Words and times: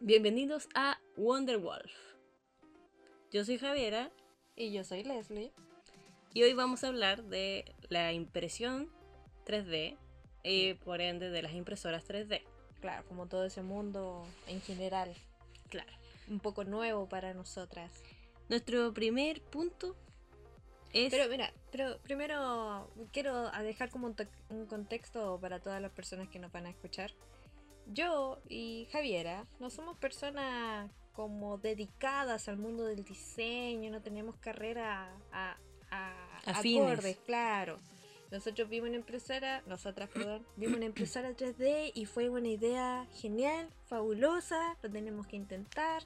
Bienvenidos 0.00 0.68
a 0.76 0.96
Wonder 1.16 1.58
Wolf. 1.58 1.90
Yo 3.32 3.44
soy 3.44 3.58
Javiera 3.58 4.12
Y 4.54 4.72
yo 4.72 4.84
soy 4.84 5.02
Leslie. 5.02 5.52
y 6.32 6.44
hoy 6.44 6.52
vamos 6.52 6.84
a 6.84 6.88
hablar 6.88 7.24
de 7.24 7.74
la 7.88 8.12
impresión 8.12 8.88
3D 9.44 9.96
y 10.44 10.74
por 10.74 11.00
ende 11.00 11.30
de 11.30 11.42
las 11.42 11.52
impresoras 11.52 12.06
3D. 12.06 12.42
Claro, 12.80 13.04
como 13.08 13.26
todo 13.26 13.44
ese 13.44 13.62
mundo 13.62 14.24
en 14.46 14.60
general. 14.60 15.12
Claro. 15.68 15.90
Un 16.28 16.38
poco 16.38 16.62
nuevo 16.62 17.08
para 17.08 17.34
nosotras. 17.34 17.90
Nuestro 18.48 18.94
primer 18.94 19.42
punto 19.42 19.96
es... 20.92 21.10
Pero 21.10 21.28
mira, 21.28 21.52
pero 21.72 21.98
primero 21.98 22.88
quiero 23.12 23.50
dejar 23.50 23.90
como 23.90 24.06
un, 24.06 24.14
un 24.50 24.66
contexto 24.66 25.40
para 25.40 25.58
todas 25.58 25.82
las 25.82 25.90
personas 25.90 26.28
que 26.28 26.38
nos 26.38 26.52
van 26.52 26.66
a 26.66 26.70
escuchar. 26.70 27.10
Yo 27.88 28.38
y 28.48 28.86
Javiera 28.92 29.46
no 29.60 29.70
somos 29.70 29.96
personas 29.96 30.90
como 31.14 31.58
dedicadas 31.58 32.48
al 32.48 32.58
mundo 32.58 32.84
del 32.84 33.04
diseño, 33.04 33.90
no 33.90 34.00
tenemos 34.02 34.36
carrera 34.36 35.10
a, 35.32 35.56
a, 35.90 36.14
acordes, 36.44 37.16
claro. 37.26 37.78
Nosotros 38.30 38.68
vimos 38.68 38.88
una 38.90 38.98
impresora, 38.98 39.62
nosotras, 39.66 40.10
perdón, 40.10 40.46
vimos 40.56 40.76
una 40.76 40.84
impresora 40.86 41.30
3D 41.30 41.92
y 41.94 42.04
fue 42.04 42.28
una 42.28 42.48
idea 42.48 43.06
genial, 43.14 43.68
fabulosa, 43.86 44.76
lo 44.82 44.90
tenemos 44.90 45.26
que 45.26 45.36
intentar. 45.36 46.02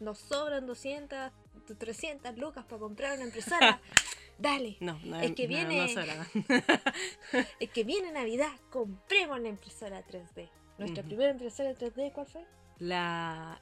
Nos 0.00 0.18
sobran 0.18 0.66
200, 0.66 1.30
300 1.78 2.36
lucas 2.36 2.64
para 2.64 2.80
comprar 2.80 3.14
una 3.16 3.26
impresora. 3.26 3.80
Dale, 4.38 4.76
No, 4.80 4.98
no, 5.04 5.20
es 5.20 5.32
que 5.34 5.46
viene- 5.46 5.94
no 5.94 6.24
es 7.60 7.70
que 7.70 7.84
viene 7.84 8.10
Navidad, 8.10 8.50
compremos 8.70 9.38
una 9.38 9.48
impresora 9.50 10.04
3D. 10.04 10.48
Nuestra 10.82 11.02
primera 11.04 11.30
impresora 11.30 11.70
3D, 11.74 12.12
¿cuál 12.12 12.26
fue? 12.26 12.44
La 12.78 13.60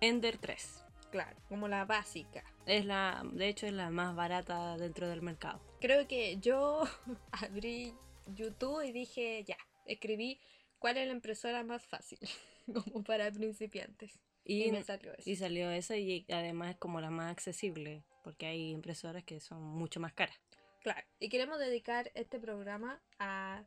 Ender 0.00 0.38
3. 0.38 0.84
Claro, 1.10 1.36
como 1.48 1.68
la 1.68 1.84
básica. 1.84 2.44
Es 2.66 2.84
la, 2.84 3.22
de 3.32 3.48
hecho, 3.48 3.66
es 3.66 3.72
la 3.72 3.90
más 3.90 4.14
barata 4.14 4.76
dentro 4.76 5.08
del 5.08 5.22
mercado. 5.22 5.60
Creo 5.80 6.06
que 6.06 6.38
yo 6.38 6.82
abrí 7.32 7.94
YouTube 8.26 8.82
y 8.82 8.92
dije, 8.92 9.44
ya, 9.44 9.56
escribí 9.86 10.40
cuál 10.78 10.96
es 10.98 11.06
la 11.06 11.12
impresora 11.12 11.62
más 11.64 11.84
fácil, 11.86 12.18
como 12.72 13.02
para 13.04 13.30
principiantes. 13.30 14.18
Y, 14.44 14.64
Y, 14.64 14.72
me 14.72 14.82
salió 14.82 15.12
eso. 15.12 15.28
y 15.28 15.36
salió 15.36 15.70
esa 15.70 15.96
y 15.96 16.24
además 16.30 16.70
es 16.70 16.76
como 16.76 17.00
la 17.00 17.10
más 17.10 17.30
accesible, 17.30 18.04
porque 18.24 18.46
hay 18.46 18.70
impresoras 18.70 19.24
que 19.24 19.40
son 19.40 19.62
mucho 19.62 20.00
más 20.00 20.12
caras. 20.14 20.36
Claro, 20.82 21.06
y 21.18 21.28
queremos 21.28 21.58
dedicar 21.58 22.10
este 22.14 22.38
programa 22.38 23.02
a 23.18 23.64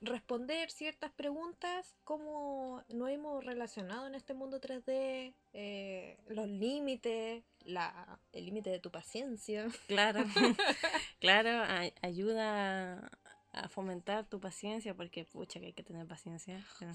responder 0.00 0.70
ciertas 0.70 1.10
preguntas, 1.12 1.94
cómo 2.04 2.82
nos 2.88 3.10
hemos 3.10 3.44
relacionado 3.44 4.06
en 4.06 4.14
este 4.14 4.34
mundo 4.34 4.60
3D, 4.60 5.34
eh, 5.52 6.18
los 6.28 6.48
límites, 6.48 7.42
la, 7.64 8.18
el 8.32 8.44
límite 8.46 8.70
de 8.70 8.78
tu 8.80 8.90
paciencia. 8.90 9.66
Claro, 9.86 10.24
claro, 11.20 11.64
ayuda 12.02 13.10
a 13.52 13.68
fomentar 13.68 14.26
tu 14.28 14.40
paciencia, 14.40 14.94
porque 14.94 15.24
pucha 15.24 15.60
que 15.60 15.66
hay 15.66 15.72
que 15.72 15.82
tener 15.82 16.06
paciencia. 16.06 16.64
pero- 16.78 16.94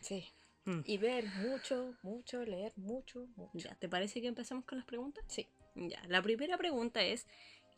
Sí. 0.00 0.24
Mm. 0.64 0.80
Y 0.84 0.98
ver 0.98 1.24
mucho, 1.38 1.94
mucho, 2.02 2.44
leer 2.44 2.72
mucho, 2.76 3.26
mucho. 3.36 3.50
Ya, 3.58 3.74
¿te 3.76 3.88
parece 3.88 4.20
que 4.20 4.26
empezamos 4.26 4.64
con 4.64 4.78
las 4.78 4.86
preguntas? 4.86 5.24
Sí. 5.28 5.46
Ya, 5.74 6.02
la 6.08 6.20
primera 6.22 6.58
pregunta 6.58 7.00
es, 7.02 7.26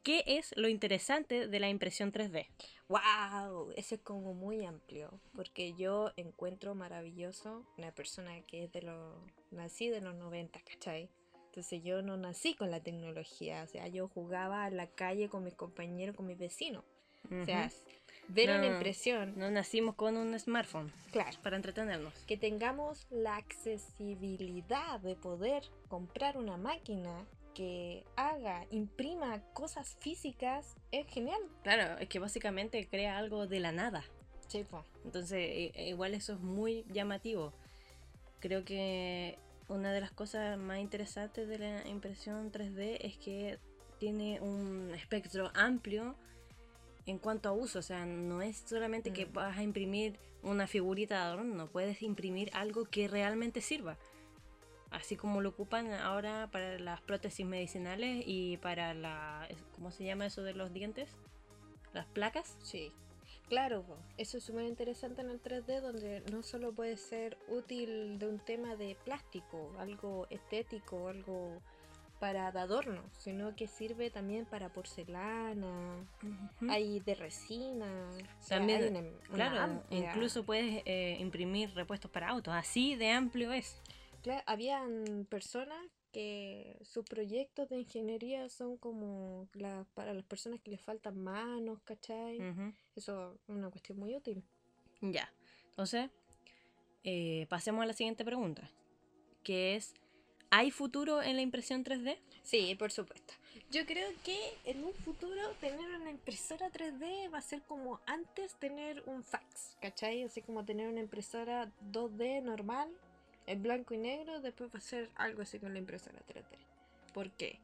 ¿qué 0.02 0.24
es 0.26 0.52
lo 0.56 0.68
interesante 0.68 1.46
de 1.48 1.60
la 1.60 1.68
impresión 1.68 2.12
3D? 2.12 2.46
¡Wow! 2.88 3.72
Eso 3.76 3.94
es 3.94 4.00
como 4.00 4.34
muy 4.34 4.64
amplio, 4.64 5.20
porque 5.34 5.74
yo 5.74 6.12
encuentro 6.16 6.74
maravilloso 6.74 7.64
una 7.78 7.92
persona 7.92 8.40
que 8.42 8.64
es 8.64 8.72
de 8.72 8.82
los... 8.82 9.14
Nací 9.50 9.88
de 9.88 10.00
los 10.00 10.14
90, 10.14 10.60
¿cachai? 10.60 11.08
Entonces 11.46 11.82
yo 11.82 12.02
no 12.02 12.16
nací 12.16 12.54
con 12.54 12.70
la 12.70 12.80
tecnología, 12.80 13.64
o 13.64 13.66
sea, 13.66 13.88
yo 13.88 14.06
jugaba 14.08 14.64
a 14.64 14.70
la 14.70 14.86
calle 14.88 15.28
con 15.28 15.42
mis 15.44 15.54
compañeros, 15.54 16.14
con 16.16 16.26
mis 16.26 16.38
vecinos. 16.38 16.84
O 17.24 17.44
sea, 17.44 17.70
ver 18.28 18.48
una 18.50 18.58
No. 18.60 18.72
impresión, 18.74 19.34
no 19.36 19.50
nacimos 19.50 19.94
con 19.96 20.16
un 20.16 20.38
smartphone 20.38 20.92
claro, 21.10 21.36
para 21.42 21.56
entretenernos. 21.56 22.14
que 22.26 22.36
tengamos 22.36 23.06
la 23.10 23.36
accesibilidad 23.36 25.00
de 25.00 25.16
poder 25.16 25.64
comprar 25.88 26.36
una 26.38 26.56
máquina 26.56 27.26
que 27.54 28.04
haga, 28.16 28.66
imprima 28.70 29.40
cosas 29.52 29.96
físicas, 30.00 30.76
es 30.92 31.06
genial. 31.08 31.40
Claro, 31.62 31.98
es 31.98 32.08
que 32.08 32.18
básicamente 32.18 32.86
crea 32.88 33.18
algo 33.18 33.46
de 33.46 33.60
la 33.60 33.72
nada. 33.72 34.04
Sí, 34.48 34.64
po. 34.64 34.84
Entonces, 35.04 35.72
i- 35.74 35.80
igual 35.88 36.14
eso 36.14 36.32
es 36.34 36.40
muy 36.40 36.84
llamativo. 36.88 37.52
Creo 38.40 38.64
que 38.64 39.38
una 39.68 39.92
de 39.92 40.00
las 40.00 40.10
cosas 40.10 40.58
más 40.58 40.78
interesantes 40.78 41.46
de 41.48 41.58
la 41.58 41.86
impresión 41.88 42.50
3D 42.50 42.98
es 43.06 43.16
que 43.18 43.58
tiene 43.98 44.40
un 44.40 44.92
espectro 44.94 45.50
amplio 45.54 46.16
en 47.06 47.18
cuanto 47.18 47.48
a 47.48 47.52
uso. 47.52 47.78
O 47.78 47.82
sea, 47.82 48.06
no 48.06 48.42
es 48.42 48.56
solamente 48.66 49.12
que 49.12 49.26
Mm. 49.26 49.32
vas 49.32 49.58
a 49.58 49.62
imprimir 49.62 50.18
una 50.42 50.66
figurita 50.66 51.16
de 51.16 51.22
adorno, 51.32 51.66
puedes 51.68 52.00
imprimir 52.02 52.50
algo 52.54 52.84
que 52.86 53.08
realmente 53.08 53.60
sirva. 53.60 53.98
Así 54.90 55.16
como 55.16 55.40
lo 55.40 55.50
ocupan 55.50 55.92
ahora 55.92 56.48
para 56.50 56.78
las 56.78 57.00
prótesis 57.00 57.46
medicinales 57.46 58.24
y 58.26 58.56
para 58.56 58.92
la... 58.94 59.46
¿Cómo 59.76 59.90
se 59.92 60.04
llama 60.04 60.26
eso 60.26 60.42
de 60.42 60.54
los 60.54 60.72
dientes? 60.72 61.08
Las 61.92 62.06
placas. 62.06 62.56
Sí, 62.62 62.92
claro, 63.48 63.84
eso 64.16 64.38
es 64.38 64.44
súper 64.44 64.64
interesante 64.64 65.20
en 65.22 65.30
el 65.30 65.40
3D 65.40 65.80
donde 65.80 66.20
no 66.32 66.42
solo 66.42 66.72
puede 66.72 66.96
ser 66.96 67.36
útil 67.48 68.18
de 68.18 68.26
un 68.28 68.38
tema 68.40 68.74
de 68.76 68.96
plástico, 69.04 69.72
algo 69.78 70.26
estético, 70.30 71.08
algo 71.08 71.62
para 72.18 72.52
de 72.52 72.58
adorno, 72.60 73.02
sino 73.16 73.56
que 73.56 73.66
sirve 73.66 74.10
también 74.10 74.44
para 74.44 74.68
porcelana, 74.68 76.04
Ujú. 76.22 76.70
hay 76.70 77.00
de 77.00 77.14
resina, 77.14 78.10
o 78.10 78.42
sea, 78.42 78.58
También, 78.58 78.96
una- 79.30 79.50
Claro, 79.50 79.84
incluso 79.90 80.44
puedes 80.44 80.82
eh, 80.84 81.16
imprimir 81.18 81.72
repuestos 81.74 82.10
para 82.10 82.28
autos, 82.28 82.52
así 82.54 82.94
de 82.96 83.10
amplio 83.10 83.52
es. 83.52 83.80
Habían 84.46 85.26
personas 85.28 85.78
que 86.12 86.76
sus 86.82 87.04
proyectos 87.04 87.68
de 87.68 87.78
ingeniería 87.78 88.48
son 88.48 88.76
como 88.76 89.48
la, 89.54 89.86
para 89.94 90.12
las 90.12 90.24
personas 90.24 90.60
que 90.60 90.70
les 90.70 90.80
faltan 90.80 91.22
manos, 91.22 91.80
¿cachai? 91.84 92.38
Eso 92.96 93.34
es 93.34 93.48
una 93.48 93.70
cuestión 93.70 93.98
muy 93.98 94.14
útil. 94.14 94.42
Ya, 95.00 95.32
entonces, 95.70 96.10
eh, 97.04 97.46
pasemos 97.48 97.82
a 97.82 97.86
la 97.86 97.92
siguiente 97.92 98.24
pregunta, 98.24 98.70
que 99.42 99.76
es, 99.76 99.94
¿hay 100.50 100.70
futuro 100.70 101.22
en 101.22 101.36
la 101.36 101.42
impresión 101.42 101.84
3D? 101.84 102.18
Sí, 102.42 102.74
por 102.74 102.90
supuesto. 102.90 103.34
Yo 103.70 103.86
creo 103.86 104.10
que 104.24 104.36
en 104.64 104.84
un 104.84 104.92
futuro 104.92 105.40
tener 105.60 105.88
una 106.00 106.10
impresora 106.10 106.70
3D 106.70 107.32
va 107.32 107.38
a 107.38 107.42
ser 107.42 107.62
como 107.62 108.00
antes 108.06 108.54
tener 108.56 109.02
un 109.06 109.22
fax, 109.22 109.76
¿cachai? 109.80 110.24
Así 110.24 110.42
como 110.42 110.64
tener 110.64 110.88
una 110.88 111.00
impresora 111.00 111.72
2D 111.92 112.42
normal, 112.42 112.90
en 113.50 113.62
blanco 113.62 113.94
y 113.94 113.98
negro, 113.98 114.40
después 114.40 114.70
va 114.74 114.78
a 114.78 114.82
ser 114.82 115.10
algo 115.16 115.42
así 115.42 115.58
con 115.58 115.72
la 115.72 115.78
impresora 115.78 116.18
3D. 116.28 116.56
¿Por 117.12 117.30
qué? 117.32 117.58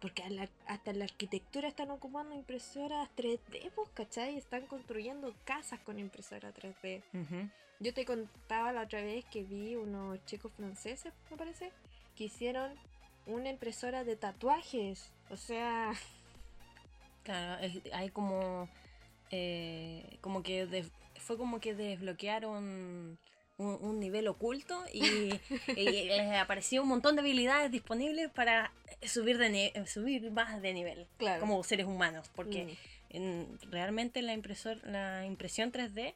Porque 0.00 0.22
hasta 0.66 0.90
en 0.90 0.98
la 1.00 1.06
arquitectura 1.06 1.66
están 1.66 1.90
ocupando 1.90 2.34
impresoras 2.34 3.08
3D, 3.16 3.70
pues, 3.74 3.88
¿cachai? 3.94 4.36
Están 4.36 4.66
construyendo 4.66 5.34
casas 5.44 5.80
con 5.80 5.98
impresora 5.98 6.52
3D. 6.52 7.02
Ujú. 7.14 7.48
Yo 7.80 7.94
te 7.94 8.04
contaba 8.04 8.72
la 8.72 8.82
otra 8.82 9.00
vez 9.02 9.24
que 9.26 9.42
vi 9.44 9.74
unos 9.76 10.24
chicos 10.26 10.52
franceses, 10.52 11.12
me 11.30 11.36
parece, 11.36 11.72
que 12.16 12.24
hicieron 12.24 12.72
una 13.26 13.48
impresora 13.50 14.04
de 14.04 14.16
tatuajes. 14.16 15.10
O 15.30 15.36
sea, 15.36 15.92
Claro, 17.24 17.62
es- 17.62 17.82
hay 17.92 18.08
como, 18.10 18.68
eh, 19.30 20.18
como 20.22 20.42
que 20.42 20.66
des- 20.66 20.90
fue 21.16 21.36
como 21.36 21.60
que 21.60 21.74
desbloquearon 21.74 23.18
un, 23.58 23.76
un 23.80 24.00
nivel 24.00 24.26
oculto 24.28 24.82
y, 24.92 25.38
y 25.76 26.04
les 26.04 26.32
apareció 26.36 26.82
un 26.82 26.88
montón 26.88 27.14
de 27.16 27.20
habilidades 27.20 27.70
disponibles 27.70 28.30
para 28.30 28.72
subir, 29.06 29.36
de 29.38 29.84
subir 29.86 30.30
más 30.30 30.62
de 30.62 30.72
nivel, 30.72 31.06
claro. 31.18 31.40
como 31.40 31.62
seres 31.62 31.86
humanos, 31.86 32.30
porque 32.34 32.64
Mm, 32.64 33.16
en- 33.16 33.58
realmente 33.70 34.22
la, 34.22 34.32
impresor, 34.34 34.78
la 34.86 35.24
impresión 35.26 35.72
3D 35.72 36.14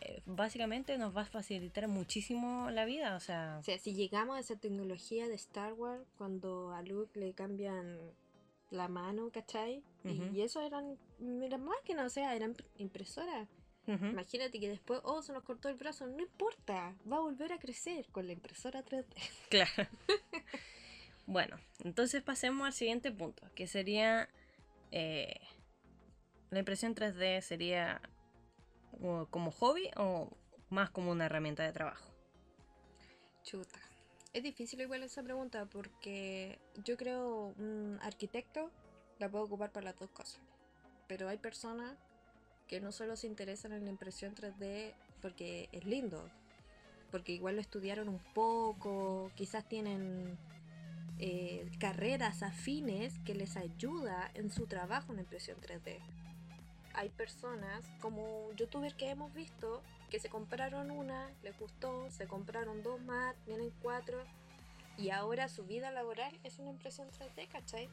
eh, 0.00 0.22
básicamente 0.26 0.98
nos 0.98 1.16
va 1.16 1.22
a 1.22 1.24
facilitar 1.26 1.86
muchísimo 1.88 2.70
la 2.70 2.84
vida, 2.84 3.14
o 3.16 3.20
sea, 3.20 3.58
O 3.60 3.62
sea, 3.62 3.78
si 3.78 3.94
llegamos 3.94 4.36
a 4.36 4.40
esa 4.40 4.56
tecnología 4.56 5.28
de 5.28 5.34
Star 5.34 5.74
Wars, 5.74 6.02
cuando 6.18 6.72
a 6.72 6.82
Luke 6.82 7.18
le 7.20 7.32
cambian 7.34 7.98
la 8.70 8.88
mano, 8.88 9.30
¿cachai? 9.30 9.82
Y 10.04 10.40
eso 10.40 10.60
eran, 10.62 10.96
eran 11.42 11.62
máquinas, 11.62 12.06
o 12.06 12.10
sea, 12.10 12.34
eran 12.34 12.56
impresoras. 12.78 13.46
Imagínate 13.86 14.60
que 14.60 14.68
después, 14.68 15.00
oh, 15.02 15.22
se 15.22 15.32
nos 15.32 15.42
cortó 15.42 15.68
el 15.68 15.74
brazo, 15.74 16.06
no 16.06 16.20
importa, 16.20 16.94
va 17.10 17.16
a 17.16 17.20
volver 17.20 17.52
a 17.52 17.58
crecer 17.58 18.06
con 18.12 18.26
la 18.26 18.32
impresora 18.32 18.84
3D. 18.84 19.14
claro. 19.48 19.88
bueno, 21.26 21.58
entonces 21.82 22.22
pasemos 22.22 22.66
al 22.66 22.72
siguiente 22.72 23.10
punto, 23.10 23.42
que 23.56 23.66
sería 23.66 24.28
eh, 24.92 25.40
la 26.50 26.60
impresión 26.60 26.94
3D 26.94 27.40
sería 27.40 28.00
o 29.00 29.26
como 29.30 29.50
hobby 29.50 29.90
o 29.96 30.30
más 30.68 30.90
como 30.90 31.10
una 31.10 31.26
herramienta 31.26 31.64
de 31.64 31.72
trabajo. 31.72 32.12
Chuta. 33.42 33.80
Es 34.32 34.42
difícil 34.42 34.80
igual 34.80 35.02
esa 35.02 35.22
pregunta 35.22 35.66
porque 35.66 36.58
yo 36.84 36.96
creo 36.96 37.54
un 37.58 37.98
arquitecto 38.02 38.70
la 39.18 39.28
puedo 39.28 39.44
ocupar 39.44 39.72
para 39.72 39.86
las 39.86 39.98
dos 39.98 40.10
cosas. 40.10 40.40
Pero 41.08 41.28
hay 41.28 41.38
personas 41.38 41.96
que 42.72 42.80
no 42.80 42.90
solo 42.90 43.16
se 43.16 43.26
interesan 43.26 43.74
en 43.74 43.84
la 43.84 43.90
impresión 43.90 44.34
3D 44.34 44.94
porque 45.20 45.68
es 45.72 45.84
lindo, 45.84 46.30
porque 47.10 47.32
igual 47.32 47.56
lo 47.56 47.60
estudiaron 47.60 48.08
un 48.08 48.18
poco, 48.32 49.30
quizás 49.34 49.68
tienen 49.68 50.38
eh, 51.18 51.70
carreras 51.78 52.42
afines 52.42 53.18
que 53.26 53.34
les 53.34 53.58
ayuda 53.58 54.30
en 54.32 54.50
su 54.50 54.66
trabajo 54.68 55.12
en 55.12 55.18
impresión 55.18 55.60
3D. 55.60 55.98
Hay 56.94 57.10
personas 57.10 57.84
como 58.00 58.50
youtubers 58.54 58.94
que 58.94 59.10
hemos 59.10 59.34
visto 59.34 59.82
que 60.08 60.18
se 60.18 60.30
compraron 60.30 60.90
una, 60.90 61.30
les 61.42 61.54
gustó, 61.58 62.10
se 62.10 62.26
compraron 62.26 62.82
dos 62.82 62.98
más, 63.02 63.36
vienen 63.44 63.70
cuatro 63.82 64.16
y 64.96 65.10
ahora 65.10 65.50
su 65.50 65.64
vida 65.64 65.90
laboral 65.90 66.40
es 66.42 66.58
una 66.58 66.70
impresión 66.70 67.06
3D, 67.10 67.48
¿cachai? 67.48 67.90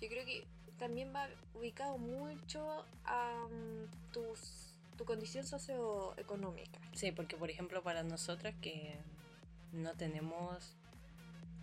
Yo 0.00 0.08
creo 0.08 0.24
que 0.24 0.46
también 0.78 1.12
va 1.14 1.28
ubicado 1.54 1.98
mucho 1.98 2.84
a 3.04 3.46
mm, 3.48 4.12
tus, 4.12 4.74
tu 4.96 5.04
condición 5.04 5.46
socioeconómica. 5.46 6.80
Sí, 6.92 7.12
porque 7.12 7.36
por 7.36 7.50
ejemplo 7.50 7.82
para 7.82 8.02
nosotras 8.02 8.54
que 8.60 8.96
no 9.72 9.94
tenemos 9.94 10.76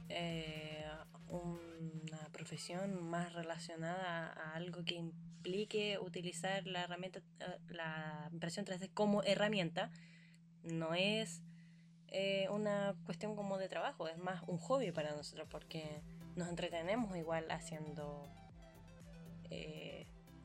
eh, 0.10 0.86
una 1.30 2.30
profesión 2.31 3.10
más 3.10 3.33
relacionada 3.33 4.33
a 4.33 4.56
algo 4.56 4.83
que 4.86 4.95
implique 4.95 5.98
utilizar 6.00 6.65
la 6.68 6.83
herramienta, 6.83 7.19
eh, 7.39 7.57
la 7.69 8.30
impresión 8.31 8.65
3D 8.65 8.92
como 8.94 9.24
herramienta, 9.24 9.92
no 10.63 10.94
es 10.94 11.42
eh, 12.07 12.48
una 12.50 12.95
cuestión 13.06 13.36
como 13.36 13.57
de 13.57 13.68
trabajo, 13.69 14.07
es 14.07 14.18
más 14.18 14.44
un 14.48 14.57
hobby 14.57 14.92
para 14.92 15.15
nosotros 15.15 15.48
porque 15.50 16.01
nos 16.36 16.48
entretenemos 16.48 17.18
igual 17.18 17.50
haciendo 17.50 18.27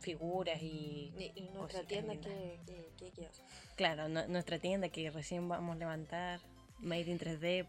figuras 0.01 0.61
y... 0.63 1.13
nuestra 1.55 1.85
tienda 1.85 2.17
que, 2.17 2.59
Claro, 3.77 4.09
nuestra 4.09 4.59
tienda 4.59 4.89
que 4.89 5.11
recién 5.11 5.49
vamos 5.49 5.77
a 5.77 5.79
levantar, 5.79 6.41
Made 6.81 7.11
in 7.11 7.19
3D. 7.19 7.67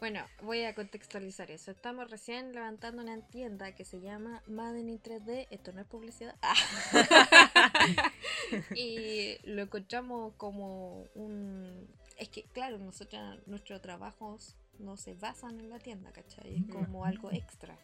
Bueno, 0.00 0.24
voy 0.42 0.64
a 0.64 0.74
contextualizar 0.74 1.50
eso. 1.50 1.70
Estamos 1.70 2.10
recién 2.10 2.54
levantando 2.54 3.02
una 3.02 3.20
tienda 3.28 3.74
que 3.74 3.84
se 3.84 4.00
llama 4.00 4.42
Made 4.46 4.80
in 4.80 5.00
3D. 5.00 5.46
Esto 5.50 5.72
no 5.72 5.82
es 5.82 5.86
publicidad. 5.86 6.34
y 8.74 9.36
lo 9.44 9.62
encontramos 9.62 10.32
como 10.36 11.04
un... 11.14 11.86
Es 12.16 12.30
que, 12.30 12.44
claro, 12.44 12.78
nosotros, 12.78 13.46
nuestros 13.46 13.82
trabajos 13.82 14.56
no 14.78 14.96
se 14.96 15.14
basan 15.14 15.60
en 15.60 15.68
la 15.68 15.78
tienda, 15.78 16.10
¿cachai? 16.12 16.56
Es 16.56 16.72
como 16.72 17.04
algo 17.04 17.30
extra. 17.30 17.78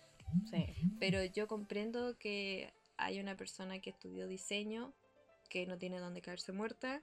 Sí. 0.50 0.67
Pero 0.99 1.25
yo 1.25 1.46
comprendo 1.46 2.19
que 2.19 2.73
hay 2.96 3.20
una 3.20 3.37
persona 3.37 3.81
que 3.81 3.90
estudió 3.90 4.26
diseño, 4.26 4.93
que 5.49 5.67
no 5.67 5.78
tiene 5.78 5.99
dónde 5.99 6.23
caerse 6.23 6.52
muerta, 6.52 7.02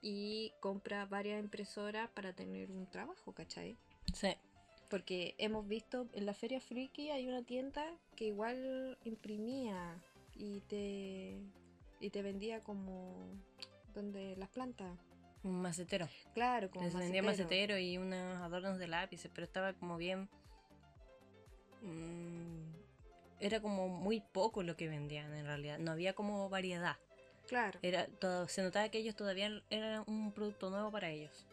y 0.00 0.52
compra 0.60 1.06
varias 1.06 1.40
impresoras 1.40 2.10
para 2.10 2.34
tener 2.34 2.70
un 2.70 2.86
trabajo, 2.90 3.32
¿cachai? 3.32 3.78
Sí. 4.12 4.36
Porque 4.90 5.34
hemos 5.38 5.66
visto 5.66 6.06
en 6.12 6.26
la 6.26 6.34
Feria 6.34 6.60
Friki 6.60 7.10
hay 7.10 7.26
una 7.26 7.42
tienda 7.42 7.82
que 8.14 8.26
igual 8.26 8.98
imprimía 9.04 9.98
y 10.36 10.60
te, 10.60 11.40
y 12.00 12.10
te 12.10 12.22
vendía 12.22 12.60
como 12.60 13.14
donde 13.94 14.36
las 14.36 14.50
plantas. 14.50 14.98
Un 15.42 15.62
macetero. 15.62 16.08
Claro, 16.34 16.70
como 16.70 16.84
Les 16.84 16.94
vendía 16.94 17.22
macetero 17.22 17.78
y 17.78 17.96
unos 17.96 18.40
adornos 18.42 18.78
de 18.78 18.88
lápices, 18.88 19.30
pero 19.34 19.46
estaba 19.46 19.72
como 19.72 19.96
bien... 19.96 20.28
Mmm, 21.84 22.64
era 23.40 23.60
como 23.60 23.88
muy 23.88 24.20
poco 24.20 24.62
lo 24.62 24.76
que 24.76 24.88
vendían 24.88 25.34
en 25.34 25.44
realidad, 25.46 25.78
no 25.78 25.92
había 25.92 26.14
como 26.14 26.48
variedad. 26.48 26.96
Claro. 27.46 27.78
Era, 27.82 28.06
todo, 28.06 28.48
se 28.48 28.62
notaba 28.62 28.88
que 28.88 28.98
ellos 28.98 29.14
todavía 29.14 29.62
eran 29.68 30.04
un 30.06 30.32
producto 30.32 30.70
nuevo 30.70 30.90
para 30.90 31.10
ellos. 31.10 31.46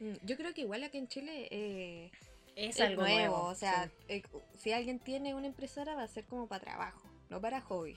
Mm, 0.00 0.14
yo 0.24 0.36
creo 0.36 0.52
que 0.52 0.60
igual 0.62 0.84
aquí 0.84 0.98
en 0.98 1.08
Chile 1.08 1.48
eh, 1.50 2.10
es, 2.54 2.80
algo 2.80 3.02
nuevo. 3.02 3.44
O 3.44 3.54
sea, 3.54 3.90
eh, 4.08 4.22
si 4.56 4.72
alguien 4.72 4.98
tiene 4.98 5.34
una 5.34 5.46
impresora 5.46 5.94
va 5.94 6.02
a 6.02 6.08
ser 6.08 6.24
como 6.24 6.46
para 6.46 6.64
trabajo, 6.64 7.08
no 7.30 7.40
para 7.40 7.60
hobby. 7.62 7.96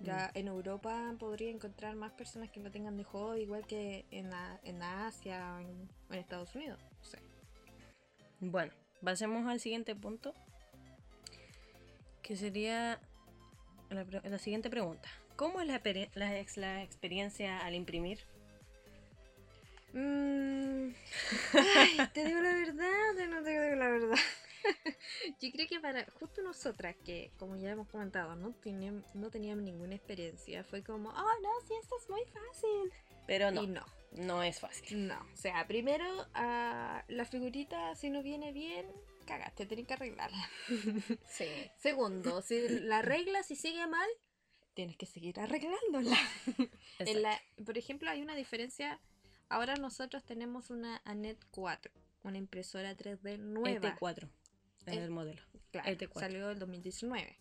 Ya 0.00 0.30
mm. 0.34 0.38
en 0.38 0.48
Europa 0.48 1.14
podría 1.18 1.50
encontrar 1.50 1.96
más 1.96 2.12
personas 2.12 2.50
que 2.50 2.60
lo 2.60 2.70
tengan 2.70 2.96
de 2.96 3.04
hobby, 3.04 3.42
igual 3.42 3.66
que 3.66 4.04
en, 4.10 4.30
en 4.62 4.82
Asia 4.82 5.56
o 5.56 5.60
en, 5.60 6.18
Estados 6.18 6.54
Unidos. 6.54 6.80
Bueno, 8.40 8.72
pasemos 9.02 9.46
al 9.46 9.60
siguiente 9.60 9.94
punto, 9.94 10.34
que 12.26 12.36
sería 12.36 13.00
la, 13.88 14.38
siguiente 14.38 14.68
pregunta. 14.68 15.08
¿Cómo 15.36 15.60
es 15.60 15.68
la, 15.68 15.80
la, 16.14 16.82
experiencia 16.82 17.58
al 17.58 17.74
imprimir? 17.74 18.18
Mm, 19.92 20.88
te 22.12 22.24
digo 22.24 22.40
la 22.40 22.52
verdad 22.52 23.28
no 23.28 23.42
te 23.42 23.50
digo 23.50 23.76
la 23.76 23.88
verdad. 23.88 24.16
Yo 25.40 25.52
creo 25.52 25.68
que 25.68 25.78
para 25.78 26.04
justo 26.18 26.42
nosotras 26.42 26.96
que, 27.04 27.30
como 27.38 27.56
ya 27.56 27.70
hemos 27.70 27.86
comentado, 27.88 28.34
no, 28.34 28.52
teníamos, 28.54 29.04
no 29.14 29.30
teníamos 29.30 29.62
ninguna 29.62 29.94
experiencia, 29.94 30.64
fue 30.64 30.82
como, 30.82 31.10
oh 31.10 31.40
no, 31.42 31.50
sí, 31.68 31.74
esto 31.80 31.94
es 32.02 32.10
muy 32.10 32.22
fácil. 32.24 32.92
Pero 33.28 33.52
no. 33.52 33.62
Y 33.62 33.68
no. 33.68 33.84
No 34.12 34.42
es 34.42 34.58
fácil. 34.58 35.06
No. 35.06 35.18
O 35.32 35.36
sea, 35.36 35.66
primero, 35.68 36.04
uh, 36.22 37.02
la 37.06 37.24
figurita, 37.30 37.94
si 37.94 38.10
no 38.10 38.22
viene 38.22 38.52
bien, 38.52 38.86
cagaste, 39.26 39.66
tenés 39.66 39.86
que 39.86 39.94
arreglarla. 39.94 40.50
Sí. 41.28 41.46
Segundo, 41.76 42.40
si 42.40 42.68
la 42.68 43.02
regla, 43.02 43.42
si 43.42 43.56
sigue 43.56 43.86
mal, 43.86 44.08
tienes 44.74 44.96
que 44.96 45.06
seguir 45.06 45.38
arreglándola. 45.40 46.16
por 47.66 47.76
ejemplo, 47.76 48.10
hay 48.10 48.22
una 48.22 48.34
diferencia. 48.34 49.00
Ahora 49.48 49.76
nosotros 49.76 50.24
tenemos 50.24 50.70
una 50.70 51.02
ANET 51.04 51.38
4, 51.50 51.92
una 52.24 52.38
impresora 52.38 52.96
3D 52.96 53.38
nueva. 53.38 53.96
ET4 53.98 54.28
es 54.86 54.96
el, 54.96 55.10
modelo. 55.10 55.42
Claro, 55.70 55.88
ET4. 55.90 56.20
salió 56.20 56.50
en 56.50 56.58
2019. 56.58 57.38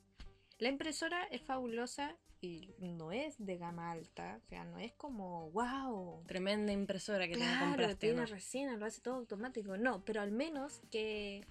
La 0.60 0.70
impresora 0.70 1.24
es 1.26 1.42
fabulosa 1.42 2.16
y 2.42 2.76
no 2.80 3.12
es 3.12 3.36
de 3.38 3.58
gama 3.58 3.92
alta, 3.92 4.40
o 4.44 4.48
sea, 4.48 4.64
no 4.66 4.80
es 4.80 4.94
como, 4.94 5.50
wow. 5.52 6.24
Tremenda 6.28 6.72
impresora 6.72 7.28
que 7.28 7.34
claro, 7.34 7.88
te 7.88 7.96
tiene 7.96 8.26
resina, 8.26 8.78
lo 8.78 8.86
hace 8.86 9.02
todo 9.02 9.16
automático. 9.16 9.78
No, 9.78 10.04
pero 10.06 10.22
al 10.22 10.32
menos 10.32 10.82
que 10.92 11.46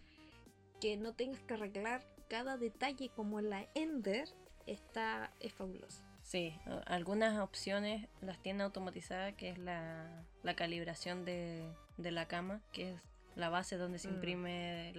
que 0.81 0.97
no 0.97 1.13
tengas 1.13 1.41
que 1.43 1.55
arreglar 1.55 2.03
cada 2.29 2.57
detalle 2.57 3.11
como 3.11 3.41
la 3.41 3.67
Ender 3.75 4.29
está 4.67 5.31
es 5.41 5.53
fabuloso. 5.53 6.03
Sí, 6.23 6.59
algunas 6.87 7.39
opciones 7.39 8.09
las 8.23 8.39
tiene 8.39 8.63
automatizadas, 8.63 9.35
que 9.35 9.51
es 9.51 9.59
la, 9.59 10.25
calibración 10.57 11.25
de, 11.25 11.71
la 11.99 12.27
cama, 12.27 12.61
que 12.73 12.93
es 12.93 13.01
la 13.37 13.51
base 13.51 13.77
donde 13.77 13.99
se 13.99 14.09
mm. 14.09 14.15
imprime 14.15 14.93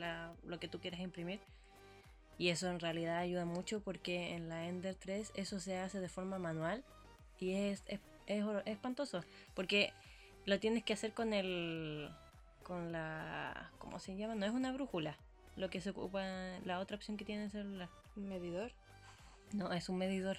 lo 0.44 0.60
que 0.60 0.68
tú 0.68 0.80
quieres 0.80 1.00
imprimir. 1.00 1.40
Y 2.38 2.50
eso 2.50 2.70
en 2.70 2.80
realidad 2.80 3.18
ayuda 3.18 3.46
mucho 3.46 3.80
porque 3.80 4.36
en 4.36 4.50
la 4.50 4.68
Ender 4.68 4.96
3 4.96 5.32
eso 5.36 5.60
se 5.60 5.78
hace 5.78 6.00
de 6.00 6.10
forma 6.10 6.38
manual 6.38 6.84
y 7.40 7.54
es, 7.54 7.84
es, 7.88 8.00
es 8.28 8.46
espantoso. 8.66 9.24
Porque 9.56 9.94
lo 10.46 10.60
tienes 10.60 10.84
que 10.84 10.94
hacer 10.94 11.14
con 11.14 11.34
el. 11.34 12.12
con 12.62 12.92
la. 12.92 13.72
¿Cómo 13.80 14.00
se 14.00 14.16
llama? 14.16 14.36
No 14.36 14.46
es 14.46 14.52
una 14.52 14.74
brújula 14.74 15.18
lo 15.56 15.70
que 15.70 15.82
se 15.82 15.92
ocupa, 15.92 16.24
la 16.64 16.80
otra 16.80 16.98
opción 16.98 17.18
que 17.18 17.26
tiene 17.26 17.46
el 17.46 17.52
celular. 17.52 17.90
¿Un 18.16 18.30
medidor? 18.30 18.72
No, 19.54 19.72
es 19.72 19.90
un 19.90 19.98
medidor. 19.98 20.38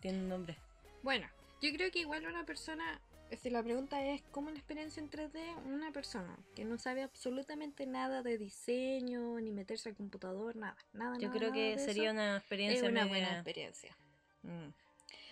Tiene 0.00 0.18
un 0.20 0.28
nombre. 0.28 0.56
Bueno, 1.02 1.26
yo 1.60 1.72
creo 1.72 1.90
que 1.90 2.00
igual 2.00 2.26
una 2.26 2.44
persona, 2.44 3.00
si 3.40 3.50
la 3.50 3.62
pregunta 3.62 4.04
es 4.04 4.22
cómo 4.30 4.50
la 4.50 4.56
experiencia 4.56 5.02
en 5.02 5.10
3D, 5.10 5.56
una 5.66 5.92
persona 5.92 6.36
que 6.54 6.64
no 6.64 6.78
sabe 6.78 7.02
absolutamente 7.02 7.86
nada 7.86 8.22
de 8.22 8.38
diseño, 8.38 9.40
ni 9.40 9.50
meterse 9.50 9.90
al 9.90 9.96
computador, 9.96 10.56
nada, 10.56 10.76
nada. 10.92 11.18
Yo 11.18 11.30
creo 11.30 11.52
que 11.52 11.78
sería 11.78 12.10
una 12.10 12.36
experiencia. 12.38 12.86
Es 12.86 12.90
una 12.90 13.06
buena 13.06 13.32
experiencia. 13.34 13.96
Mm. 14.42 14.68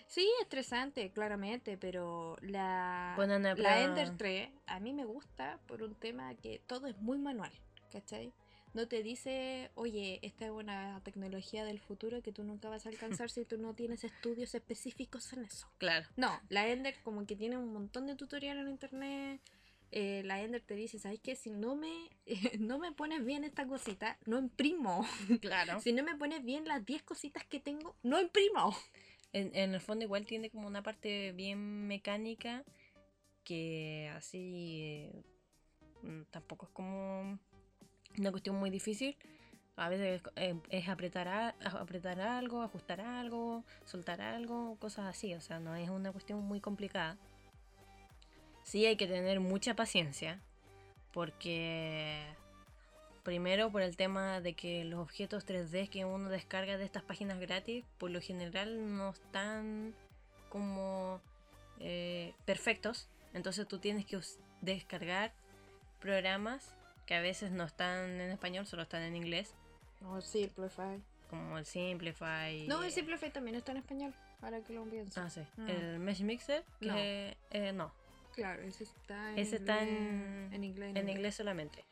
Sí, 0.06 0.30
estresante, 0.42 1.10
claramente, 1.10 1.78
pero 1.78 2.36
la, 2.42 3.14
la 3.56 3.80
Ender 3.82 4.14
3 4.14 4.50
a 4.66 4.78
mí 4.78 4.92
me 4.92 5.06
gusta 5.06 5.58
por 5.66 5.82
un 5.82 5.94
tema 5.94 6.34
que 6.34 6.60
todo 6.66 6.86
es 6.86 6.98
muy 6.98 7.16
manual, 7.16 7.52
¿cachai? 7.90 8.30
No 8.74 8.88
te 8.88 9.02
dice, 9.02 9.70
oye, 9.74 10.18
esta 10.22 10.46
es 10.46 10.50
una 10.50 11.00
tecnología 11.04 11.64
del 11.64 11.78
futuro 11.80 12.22
que 12.22 12.32
tú 12.32 12.42
nunca 12.42 12.68
vas 12.68 12.86
a 12.86 12.88
alcanzar 12.88 13.30
si 13.30 13.44
tú 13.44 13.58
no 13.58 13.74
tienes 13.74 14.04
estudios 14.04 14.54
específicos 14.54 15.32
en 15.32 15.44
eso. 15.44 15.68
Claro. 15.78 16.08
No, 16.16 16.40
la 16.48 16.68
Ender 16.68 16.94
como 17.02 17.26
que 17.26 17.36
tiene 17.36 17.56
un 17.56 17.72
montón 17.72 18.06
de 18.06 18.16
tutoriales 18.16 18.64
en 18.64 18.70
internet. 18.70 19.40
Eh, 19.90 20.22
la 20.24 20.40
Ender 20.40 20.62
te 20.62 20.74
dice, 20.74 20.98
¿sabes 20.98 21.20
qué? 21.20 21.36
Si 21.36 21.50
no 21.50 21.76
me, 21.76 22.10
no 22.58 22.78
me 22.78 22.92
pones 22.92 23.24
bien 23.24 23.44
esta 23.44 23.66
cosita, 23.66 24.18
no 24.26 24.38
imprimo. 24.38 25.06
Claro. 25.40 25.80
si 25.80 25.92
no 25.92 26.02
me 26.02 26.16
pones 26.16 26.44
bien 26.44 26.66
las 26.66 26.84
10 26.84 27.02
cositas 27.02 27.44
que 27.44 27.60
tengo, 27.60 27.96
no 28.02 28.20
imprimo. 28.20 28.74
En, 29.34 29.54
en 29.54 29.74
el 29.74 29.80
fondo 29.80 30.04
igual 30.04 30.26
tiene 30.26 30.50
como 30.50 30.66
una 30.66 30.82
parte 30.82 31.32
bien 31.32 31.86
mecánica 31.86 32.64
que 33.44 34.10
así 34.14 34.80
eh, 34.82 35.22
mm, 36.02 36.22
tampoco 36.30 36.66
es 36.66 36.72
como 36.72 37.38
una 38.18 38.30
cuestión 38.30 38.56
muy 38.56 38.70
difícil. 38.70 39.16
A 39.76 39.88
veces 39.88 40.22
eh, 40.36 40.54
es 40.70 40.88
apretar, 40.88 41.28
a- 41.28 41.54
apretar 41.80 42.20
algo, 42.20 42.62
ajustar 42.62 43.00
algo, 43.00 43.64
soltar 43.86 44.20
algo, 44.20 44.76
cosas 44.78 45.06
así. 45.06 45.34
O 45.34 45.40
sea, 45.40 45.60
no 45.60 45.74
es 45.74 45.88
una 45.88 46.12
cuestión 46.12 46.40
muy 46.42 46.60
complicada. 46.60 47.16
Sí 48.62 48.86
hay 48.86 48.96
que 48.96 49.06
tener 49.06 49.40
mucha 49.40 49.74
paciencia. 49.74 50.40
Porque 51.12 52.24
primero 53.22 53.70
por 53.70 53.82
el 53.82 53.96
tema 53.96 54.40
de 54.40 54.54
que 54.54 54.84
los 54.84 54.98
objetos 55.00 55.46
3D 55.46 55.88
que 55.88 56.04
uno 56.04 56.28
descarga 56.28 56.78
de 56.78 56.84
estas 56.84 57.02
páginas 57.02 57.38
gratis, 57.38 57.84
por 57.98 58.10
lo 58.10 58.20
general 58.20 58.96
no 58.96 59.10
están 59.10 59.94
como 60.48 61.20
eh, 61.80 62.34
perfectos. 62.44 63.08
Entonces 63.34 63.66
tú 63.68 63.78
tienes 63.78 64.06
que 64.06 64.18
descargar 64.60 65.32
programas 66.00 66.74
que 67.06 67.14
a 67.14 67.20
veces 67.20 67.50
no 67.50 67.64
están 67.64 68.20
en 68.20 68.30
español, 68.30 68.66
solo 68.66 68.82
están 68.82 69.02
en 69.02 69.16
inglés, 69.16 69.54
No, 70.00 70.20
Simplify. 70.20 71.00
como 71.30 71.58
el 71.58 71.64
Simplify. 71.66 72.66
No, 72.68 72.82
el 72.82 72.92
Simplify 72.92 73.30
también 73.32 73.56
está 73.56 73.72
en 73.72 73.78
español. 73.78 74.14
Ahora 74.40 74.60
que 74.62 74.72
lo 74.72 74.84
pienso. 74.84 75.20
Ah, 75.20 75.30
sí. 75.30 75.40
Mm. 75.56 75.68
El 75.68 75.98
Mesh 76.00 76.22
Mixer, 76.22 76.64
que 76.80 76.86
No. 76.88 76.94
eh, 77.50 77.72
no, 77.72 77.92
Claro, 78.34 78.62
ese 78.62 78.84
está 78.84 79.30
en 79.32 79.38
ese 79.38 79.56
está 79.56 79.82
inglés- 79.84 79.98
en, 79.98 80.50
en 80.54 80.64
inglés. 80.64 80.96
en 80.96 81.08
inglés 81.08 81.34
solamente. 81.36 81.84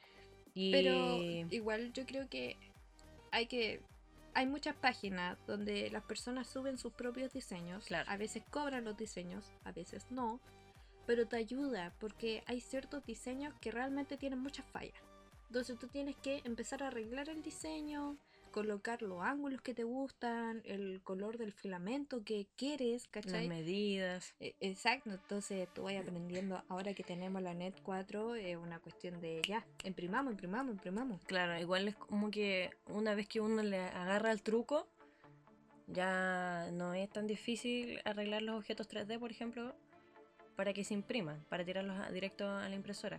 Y 0.55 0.73
Pero 0.73 1.19
igual 1.50 1.93
yo 1.93 2.05
creo 2.07 2.29
que 2.29 2.57
hay 3.31 3.47
que. 3.47 3.81
Hay 4.35 4.47
muchas 4.47 4.75
páginas 4.76 5.37
donde 5.47 5.90
las 5.90 6.02
personas 6.05 6.47
suben 6.49 6.79
sus 6.79 6.93
propios 6.93 7.33
diseños. 7.33 7.85
Claro. 7.85 8.09
A 8.11 8.17
veces 8.17 8.43
cobran 8.50 8.85
los 8.85 8.97
diseños, 8.97 9.45
a 9.64 9.73
veces 9.73 10.07
no. 10.11 10.40
Pero 11.11 11.26
te 11.26 11.35
ayuda 11.35 11.93
porque 11.99 12.45
hay 12.47 12.61
ciertos 12.61 13.05
diseños 13.05 13.52
que 13.61 13.73
realmente 13.73 14.17
tienen 14.17 14.38
muchas 14.38 14.64
fallas. 14.67 14.95
Entonces 15.49 15.76
tú 15.76 15.88
tienes 15.88 16.14
que 16.14 16.40
empezar 16.45 16.85
a 16.85 16.87
arreglar 16.87 17.29
el 17.29 17.43
diseño, 17.43 18.17
colocar 18.52 19.02
los 19.02 19.21
ángulos 19.21 19.61
que 19.61 19.75
te 19.75 19.83
gustan, 19.83 20.62
el 20.64 21.00
color 21.02 21.37
del 21.37 21.52
filamento 21.52 22.23
que 22.23 22.47
quieres, 22.55 23.09
las 23.12 23.25
¿cachai? 23.25 23.49
medidas. 23.49 24.37
E- 24.38 24.55
Exacto, 24.61 25.11
entonces 25.11 25.69
tú 25.75 25.83
vas 25.83 25.97
aprendiendo 25.97 26.62
ahora 26.69 26.95
que 26.95 27.02
tenemos 27.02 27.43
la 27.43 27.55
Net 27.55 27.75
4, 27.83 28.37
es 28.37 28.57
una 28.57 28.79
cuestión 28.79 29.21
de 29.21 29.43
ya, 29.49 29.67
imprimamos, 29.83 30.31
imprimamos, 30.31 30.75
imprimamos. 30.75 31.21
Claro, 31.25 31.61
igual 31.61 31.88
es 31.88 31.97
como 31.97 32.31
que 32.31 32.71
una 32.87 33.17
vez 33.17 33.26
que 33.26 33.40
uno 33.40 33.64
le 33.64 33.81
agarra 33.81 34.31
el 34.31 34.43
truco, 34.43 34.87
ya 35.88 36.69
no 36.71 36.95
es 36.95 37.11
tan 37.11 37.26
difícil 37.26 38.00
arreglar 38.05 38.43
los 38.43 38.57
objetos 38.57 38.88
3D, 38.88 39.19
por 39.19 39.33
ejemplo, 39.33 39.75
para 40.61 40.75
que 40.75 40.85
se 40.85 40.93
impriman, 40.93 41.43
para 41.49 41.64
tirarlos 41.64 41.99
a- 41.99 42.11
directo 42.11 42.47
a 42.47 42.69
la 42.69 42.75
impresora. 42.75 43.19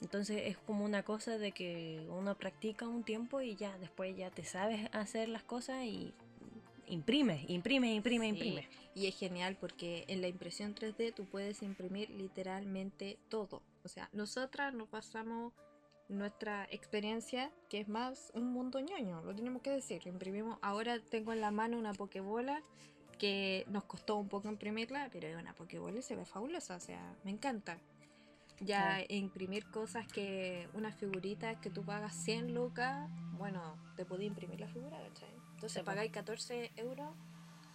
Entonces 0.00 0.40
es 0.46 0.56
como 0.56 0.86
una 0.86 1.02
cosa 1.02 1.36
de 1.36 1.52
que 1.52 2.06
uno 2.08 2.34
practica 2.34 2.88
un 2.88 3.04
tiempo 3.04 3.42
y 3.42 3.56
ya 3.56 3.76
después 3.76 4.16
ya 4.16 4.30
te 4.30 4.42
sabes 4.42 4.88
hacer 4.92 5.28
las 5.28 5.42
cosas 5.42 5.84
y 5.84 6.14
imprimes, 6.86 7.44
imprimes, 7.50 7.94
imprimes, 7.94 8.24
Sí, 8.24 8.30
imprimes. 8.30 8.64
Y 8.94 9.06
es 9.06 9.18
genial 9.18 9.58
porque 9.60 10.06
en 10.08 10.22
la 10.22 10.28
impresión 10.28 10.74
3D 10.74 11.12
tú 11.12 11.26
puedes 11.26 11.60
imprimir 11.62 12.08
literalmente 12.08 13.18
todo. 13.28 13.60
O 13.84 13.88
sea, 13.88 14.08
nosotras 14.14 14.72
nos 14.72 14.88
pasamos 14.88 15.52
nuestra 16.08 16.66
experiencia, 16.70 17.52
que 17.68 17.80
es 17.80 17.88
más 17.88 18.30
un 18.32 18.46
mundo 18.50 18.80
ñoño, 18.80 19.20
lo 19.24 19.34
tenemos 19.34 19.60
que 19.60 19.72
decir. 19.72 20.00
Imprimimos, 20.06 20.58
ahora 20.62 21.00
tengo 21.00 21.34
en 21.34 21.42
la 21.42 21.50
mano 21.50 21.78
una 21.78 21.92
pokebola 21.92 22.62
que 23.18 23.64
nos 23.68 23.84
costó 23.84 24.16
un 24.16 24.28
poco 24.28 24.48
imprimirla, 24.48 25.08
pero 25.12 25.26
es 25.28 25.36
una 25.36 25.54
pokebola 25.54 25.98
y 25.98 26.02
se 26.02 26.16
ve 26.16 26.24
fabulosa, 26.24 26.76
o 26.76 26.80
sea, 26.80 27.14
me 27.24 27.30
encanta. 27.30 27.78
Ya 28.60 29.02
imprimir 29.08 29.66
cosas 29.70 30.06
que, 30.06 30.68
unas 30.72 30.94
figuritas 30.94 31.58
que 31.58 31.68
tú 31.68 31.84
pagas 31.84 32.14
100 32.14 32.54
lucas, 32.54 33.10
bueno, 33.32 33.76
te 33.96 34.06
podía 34.06 34.26
imprimir 34.26 34.60
la 34.60 34.68
figura, 34.68 34.96
¿cachai? 34.96 35.28
Entonces 35.54 35.80
Sí, 35.80 35.84
pagáis 35.84 36.10
14 36.10 36.72
euros 36.76 37.10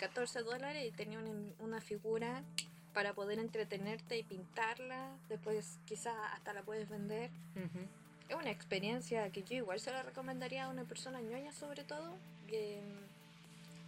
14 0.01 0.41
dólares 0.41 0.83
y 0.87 0.91
tenía 0.91 1.19
una, 1.19 1.31
una 1.59 1.79
figura 1.79 2.43
para 2.91 3.13
poder 3.13 3.37
entretenerte 3.37 4.17
y 4.17 4.23
pintarla. 4.23 5.15
Después 5.29 5.79
quizás 5.85 6.15
hasta 6.33 6.53
la 6.53 6.63
puedes 6.63 6.89
vender. 6.89 7.29
Ujú. 7.55 7.85
Es 8.27 8.35
una 8.35 8.49
experiencia 8.49 9.29
que 9.31 9.43
yo 9.43 9.55
igual 9.55 9.79
se 9.79 9.91
la 9.91 10.01
recomendaría 10.01 10.65
a 10.65 10.69
una 10.69 10.85
persona 10.85 11.21
ñoña 11.21 11.51
sobre 11.51 11.83
todo. 11.83 12.17
Que, 12.47 12.81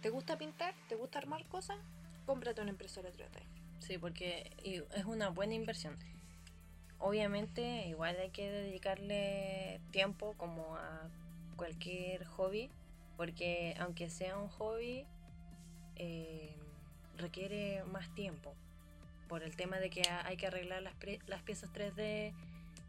¿Te 0.04 0.10
gusta 0.10 0.36
pintar? 0.36 0.74
¿Te 0.86 0.96
gusta 0.96 1.18
armar 1.18 1.46
cosas? 1.46 1.78
Cómprate 2.26 2.60
una 2.60 2.68
impresora 2.72 3.10
3D. 3.10 3.40
Sí, 3.78 3.96
porque 3.96 4.50
es 4.92 5.04
una 5.06 5.30
buena 5.30 5.54
inversión. 5.54 5.96
Obviamente, 6.98 7.86
igual 7.88 8.14
hay 8.20 8.28
que 8.28 8.50
dedicarle 8.50 9.80
tiempo 9.92 10.34
como 10.36 10.76
a 10.76 11.08
cualquier 11.56 12.26
hobby, 12.26 12.68
porque 13.16 13.74
aunque 13.78 14.10
sea 14.10 14.36
un 14.36 14.48
hobby, 14.50 15.06
eh, 15.96 16.54
requiere 17.16 17.82
más 17.84 18.14
tiempo. 18.14 18.54
Por 19.26 19.42
el 19.42 19.56
tema 19.56 19.78
de 19.78 19.88
que 19.88 20.02
ha- 20.02 20.26
hay 20.26 20.36
que 20.36 20.48
arreglar 20.48 20.82
las 20.82 21.42
piezas 21.44 21.72
3D, 21.72 22.34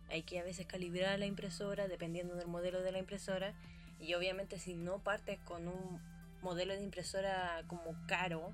hay 0.10 0.24
que 0.24 0.42
a 0.42 0.44
veces 0.44 0.66
calibrar 0.66 1.18
la 1.18 1.28
impresora 1.28 1.88
dependiendo 1.88 2.36
del 2.36 2.48
modelo 2.48 2.82
de 2.82 2.92
la 2.92 3.00
impresora. 3.00 3.54
Y 4.02 4.16
obviamente 4.16 4.60
si 4.60 4.74
no 4.74 5.00
partes 5.00 5.40
con 5.46 5.70
un 5.70 6.15
modelo 6.46 6.74
de 6.76 6.84
impresora 6.84 7.64
como 7.68 7.96
caro, 8.08 8.54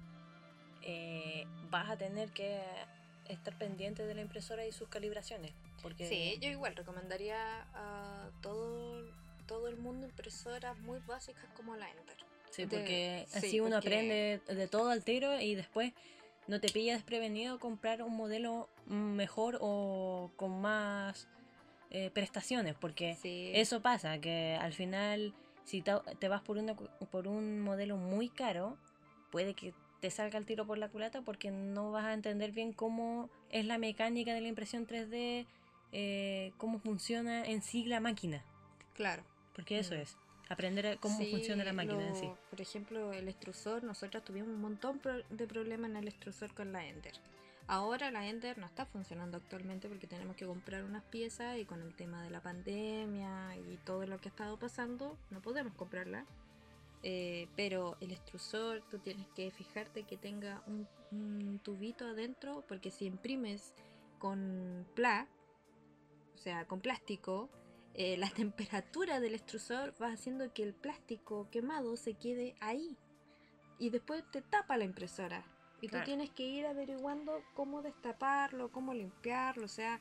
eh, 0.81 1.43
vas 1.69 1.89
a 1.89 1.97
tener 1.97 2.31
que 2.31 2.61
estar 3.27 3.55
pendiente 3.57 4.05
de 4.05 4.15
la 4.15 4.21
impresora 4.21 4.65
y 4.65 4.71
sus 4.71 4.87
calibraciones. 4.87 5.51
Porque 5.83 6.07
Sí, 6.07 6.37
yo 6.41 6.49
igual 6.49 6.75
recomendaría 6.75 7.37
a 7.73 8.29
todo, 8.41 9.03
todo 9.45 9.67
el 9.67 9.77
mundo 9.77 10.05
impresoras 10.07 10.77
muy 10.79 10.99
básicas 10.99 11.45
como 11.55 11.75
la 11.75 11.89
Ender. 11.89 12.17
Sí, 12.49 12.65
de- 12.65 12.67
porque 12.77 13.25
sí, 13.27 13.37
así 13.37 13.59
uno 13.59 13.75
porque- 13.77 13.87
aprende 13.87 14.41
de 14.47 14.67
todo 14.67 14.89
al 14.89 15.03
tiro 15.03 15.39
y 15.39 15.55
después 15.55 15.93
no 16.47 16.59
te 16.59 16.69
pilla 16.69 16.93
desprevenido 16.93 17.59
comprar 17.59 18.01
un 18.01 18.15
modelo 18.15 18.69
mejor 18.87 19.57
o 19.61 20.31
con 20.37 20.59
más 20.61 21.27
eh, 21.93 22.09
prestaciones, 22.09 22.73
porque 22.79 23.15
Sí. 23.21 23.51
eso 23.53 23.81
pasa, 23.81 24.17
que 24.19 24.57
al 24.61 24.71
final 24.71 25.33
si 25.65 25.81
te 25.81 26.27
vas 26.27 26.41
por, 26.41 26.57
una, 26.57 26.75
por 26.75 27.27
un 27.27 27.59
modelo 27.59 27.97
muy 27.97 28.29
caro, 28.29 28.77
puede 29.31 29.53
que 29.53 29.73
te 29.99 30.09
salga 30.11 30.37
el 30.39 30.45
tiro 30.45 30.65
por 30.65 30.77
la 30.77 30.89
culata 30.89 31.21
porque 31.21 31.51
no 31.51 31.91
vas 31.91 32.05
a 32.05 32.13
entender 32.13 32.51
bien 32.51 32.73
cómo 32.73 33.29
es 33.49 33.65
la 33.65 33.77
mecánica 33.77 34.33
de 34.33 34.41
la 34.41 34.47
impresión 34.47 34.87
3D, 34.87 35.45
eh, 35.91 36.53
cómo 36.57 36.79
funciona 36.79 37.45
en 37.45 37.61
sí 37.61 37.85
la 37.85 37.99
máquina, 37.99 38.43
Claro. 38.95 39.23
porque 39.53 39.79
eso 39.79 39.93
Mm. 39.95 39.99
es, 39.99 40.17
aprender 40.49 40.97
cómo 40.99 41.19
Sí, 41.19 41.29
funciona 41.29 41.63
la 41.63 41.73
máquina 41.73 42.07
en 42.07 42.15
sí. 42.15 42.31
Por 42.49 42.59
ejemplo, 42.61 43.13
el 43.13 43.27
extrusor, 43.27 43.83
nosotros 43.83 44.23
tuvimos 44.23 44.49
un 44.49 44.61
montón 44.61 45.01
de 45.29 45.47
problemas 45.47 45.91
en 45.91 45.97
el 45.97 46.07
extrusor 46.07 46.53
con 46.53 46.71
la 46.71 46.85
Ender. 46.87 47.13
Ahora 47.67 48.11
la 48.11 48.27
Ender 48.27 48.57
no 48.57 48.65
está 48.65 48.85
funcionando 48.85 49.37
actualmente 49.37 49.87
porque 49.87 50.07
tenemos 50.07 50.35
que 50.35 50.45
comprar 50.45 50.83
unas 50.83 51.03
piezas 51.03 51.57
y 51.57 51.65
con 51.65 51.81
el 51.81 51.93
tema 51.95 52.21
de 52.23 52.29
la 52.29 52.41
pandemia 52.41 53.55
y 53.57 53.77
todo 53.85 54.05
lo 54.05 54.19
que 54.19 54.27
ha 54.27 54.31
estado 54.31 54.57
pasando, 54.57 55.17
no 55.29 55.41
podemos 55.41 55.73
comprarla. 55.75 56.25
Eh, 57.03 57.47
pero 57.55 57.97
el 57.99 58.11
extrusor, 58.11 58.83
tú 58.89 58.99
tienes 58.99 59.27
que 59.29 59.49
fijarte 59.51 60.03
que 60.03 60.17
tenga 60.17 60.63
un, 60.67 60.87
tubito 61.63 62.05
adentro 62.05 62.63
porque 62.67 62.89
si 62.89 63.05
imprimes 63.05 63.73
con 64.17 64.85
pla, 64.95 65.27
o 66.35 66.37
sea, 66.37 66.65
con 66.67 66.79
plástico, 66.79 67.49
eh, 67.93 68.17
la 68.17 68.29
temperatura 68.35 69.19
del 69.19 69.33
extrusor 69.33 69.93
va 70.01 70.11
haciendo 70.11 70.53
que 70.53 70.63
el 70.63 70.73
plástico 70.73 71.49
quemado 71.51 71.97
se 71.97 72.13
quede 72.13 72.55
ahí. 72.59 72.97
Y 73.79 73.89
después 73.89 74.23
te 74.31 74.41
tapa 74.41 74.77
la 74.77 74.85
impresora. 74.85 75.43
Y 75.81 75.87
Claro. 75.87 76.03
tú 76.03 76.09
tienes 76.09 76.29
que 76.29 76.43
ir 76.43 76.65
averiguando 76.65 77.43
cómo 77.55 77.81
destaparlo, 77.81 78.71
cómo 78.71 78.93
limpiarlo. 78.93 79.65
O 79.65 79.69
sea, 79.69 79.99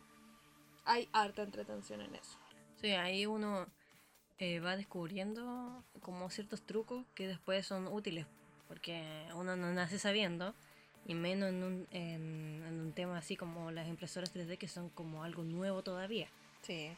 hay 0.84 1.08
harta 1.12 1.42
entretención 1.42 2.02
en 2.02 2.14
eso. 2.14 2.38
Sí, 2.76 2.90
ahí 2.90 3.26
uno 3.26 3.66
eh, 4.38 4.60
va 4.60 4.76
descubriendo 4.76 5.84
como 6.00 6.30
ciertos 6.30 6.62
trucos 6.62 7.06
que 7.14 7.26
después 7.28 7.66
son 7.66 7.86
útiles, 7.88 8.26
porque 8.68 9.26
uno 9.34 9.56
no 9.56 9.72
nace 9.72 9.98
sabiendo, 9.98 10.54
y 11.06 11.14
menos 11.14 11.48
en 11.50 11.62
un, 11.62 11.88
en, 11.90 12.62
en 12.66 12.80
un 12.80 12.92
tema 12.92 13.18
así 13.18 13.36
como 13.36 13.70
las 13.70 13.88
impresoras 13.88 14.32
3D 14.34 14.58
que 14.58 14.68
son 14.68 14.90
como 14.90 15.24
algo 15.24 15.44
nuevo 15.44 15.82
todavía. 15.82 16.28
Sí. 16.62 16.90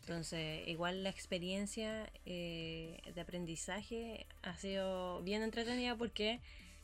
Entonces, 0.00 0.66
igual 0.66 1.02
la 1.04 1.10
experiencia 1.10 2.10
eh, 2.26 3.00
de 3.14 3.20
aprendizaje 3.20 4.26
ha 4.42 4.56
sido 4.56 5.22
bien 5.22 5.42
entretenida 5.42 5.96
porque 5.96 6.40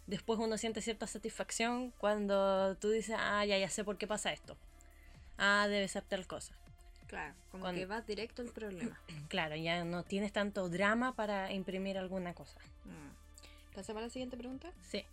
después 0.08 0.38
uno 0.40 0.58
siente 0.58 0.82
cierta 0.82 1.06
satisfacción 1.06 1.92
cuando 1.98 2.76
tú 2.76 2.90
dices, 2.90 3.14
ah, 3.18 3.44
ya, 3.44 3.56
ya 3.58 3.68
sé 3.68 3.84
por 3.84 3.96
qué 3.98 4.06
pasa 4.06 4.32
esto. 4.32 4.56
Ah, 5.36 5.66
debe 5.68 5.86
ser 5.86 6.02
tal 6.02 6.26
cosa. 6.26 6.52
Claro, 7.06 7.34
como 7.52 7.64
Con- 7.64 7.76
que 7.76 7.86
vas 7.86 8.06
directo 8.06 8.42
al 8.42 8.48
problema. 8.48 8.98
Claro, 9.28 9.56
ya 9.56 9.84
no 9.84 10.02
tienes 10.04 10.32
tanto 10.32 10.68
drama 10.68 11.14
para 11.14 11.52
imprimir 11.52 11.98
alguna 11.98 12.34
cosa. 12.34 12.58
Mm. 12.86 13.74
¿Pasamos 13.74 14.00
a 14.00 14.06
la 14.06 14.10
siguiente 14.10 14.36
pregunta? 14.36 14.72
Sí. 14.82 15.04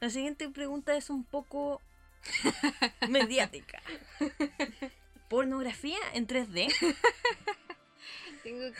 La 0.00 0.08
siguiente 0.08 0.48
pregunta 0.48 0.96
es 0.96 1.10
un 1.10 1.24
poco 1.24 1.80
mediática. 3.08 3.82
¿Pornografía 5.28 5.98
en 6.12 6.26
3D? 6.28 6.72
Tengo 8.42 8.60
tengo 8.64 8.76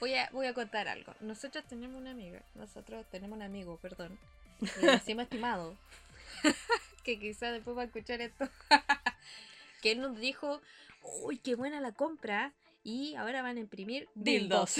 voy 0.00 0.14
a 0.14 0.28
voy 0.30 0.46
a 0.46 0.54
contar 0.54 0.86
algo. 0.88 1.14
Nosotros 1.20 1.64
tenemos 1.64 2.00
una 2.00 2.10
amiga, 2.10 2.42
nosotros 2.54 3.06
tenemos 3.10 3.36
un 3.36 3.42
amigo, 3.42 3.78
perdón. 3.78 4.18
Le 4.80 4.90
decimos 4.92 5.24
estimado. 5.24 5.76
que 7.04 7.18
quizás 7.18 7.52
después 7.52 7.76
va 7.76 7.82
a 7.82 7.86
escuchar 7.86 8.20
esto. 8.20 8.48
que 9.82 9.92
él 9.92 10.00
nos 10.00 10.18
dijo, 10.18 10.60
"Uy, 11.22 11.38
qué 11.38 11.54
buena 11.54 11.80
la 11.80 11.92
compra." 11.92 12.52
Y 12.84 13.16
ahora 13.16 13.42
van 13.42 13.56
a 13.58 13.60
imprimir 13.60 14.08
dildos. 14.14 14.76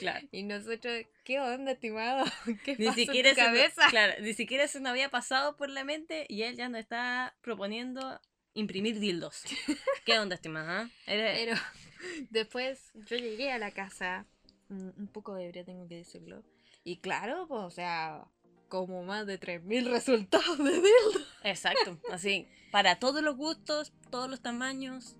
Claro. 0.00 0.26
Y 0.32 0.42
nosotros, 0.42 1.04
¿qué 1.24 1.40
onda, 1.40 1.72
estimado? 1.72 2.24
¿Qué 2.64 2.74
Ni 2.78 2.86
pasa 2.86 3.00
en 3.00 3.06
siquiera, 3.06 3.30
tu 3.30 3.36
cabeza? 3.36 3.86
claro, 3.90 4.14
ni 4.22 4.32
siquiera 4.34 4.66
se 4.66 4.80
nos 4.80 4.90
había 4.90 5.10
pasado 5.10 5.56
por 5.56 5.68
la 5.68 5.84
mente 5.84 6.26
y 6.28 6.42
él 6.42 6.56
ya 6.56 6.68
nos 6.68 6.80
está 6.80 7.36
proponiendo 7.42 8.20
imprimir 8.54 8.98
dildos. 8.98 9.42
¿Qué 10.04 10.18
onda, 10.18 10.34
estimada? 10.36 10.90
Eres- 11.06 11.38
Pero 11.38 11.60
después 12.30 12.90
yo 12.94 13.16
llegué 13.16 13.52
a 13.52 13.58
la 13.58 13.70
casa, 13.72 14.24
un 14.68 14.92
un 14.96 15.06
poco 15.06 15.36
ebria, 15.36 15.64
tengo 15.64 15.86
que 15.86 15.96
decirlo. 15.96 16.42
Y 16.84 16.98
claro, 16.98 17.46
pues, 17.48 17.62
o 17.62 17.70
sea, 17.70 18.24
como 18.68 19.02
más 19.02 19.26
de 19.26 19.38
3.000 19.38 19.84
resultados 19.90 20.58
de 20.58 20.72
dildo. 20.72 21.26
Exacto, 21.44 21.98
así, 22.10 22.48
para 22.70 22.98
todos 22.98 23.22
los 23.22 23.36
gustos, 23.36 23.92
todos 24.10 24.30
los 24.30 24.40
tamaños. 24.40 25.16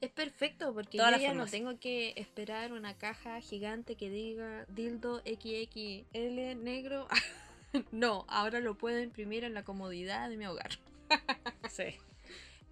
Es 0.00 0.10
perfecto 0.10 0.72
porque 0.72 0.96
yo 0.96 1.10
ya 1.18 1.34
no 1.34 1.46
tengo 1.46 1.78
que 1.78 2.14
esperar 2.16 2.72
una 2.72 2.96
caja 2.96 3.38
gigante 3.42 3.96
que 3.96 4.08
diga 4.08 4.64
dildo 4.68 5.20
XXL 5.20 6.64
negro. 6.64 7.06
no, 7.92 8.24
ahora 8.28 8.60
lo 8.60 8.78
puedo 8.78 8.98
imprimir 8.98 9.44
en 9.44 9.52
la 9.52 9.62
comodidad 9.62 10.28
de 10.28 10.36
mi 10.36 10.46
hogar. 10.46 10.70
Sí. 11.70 11.96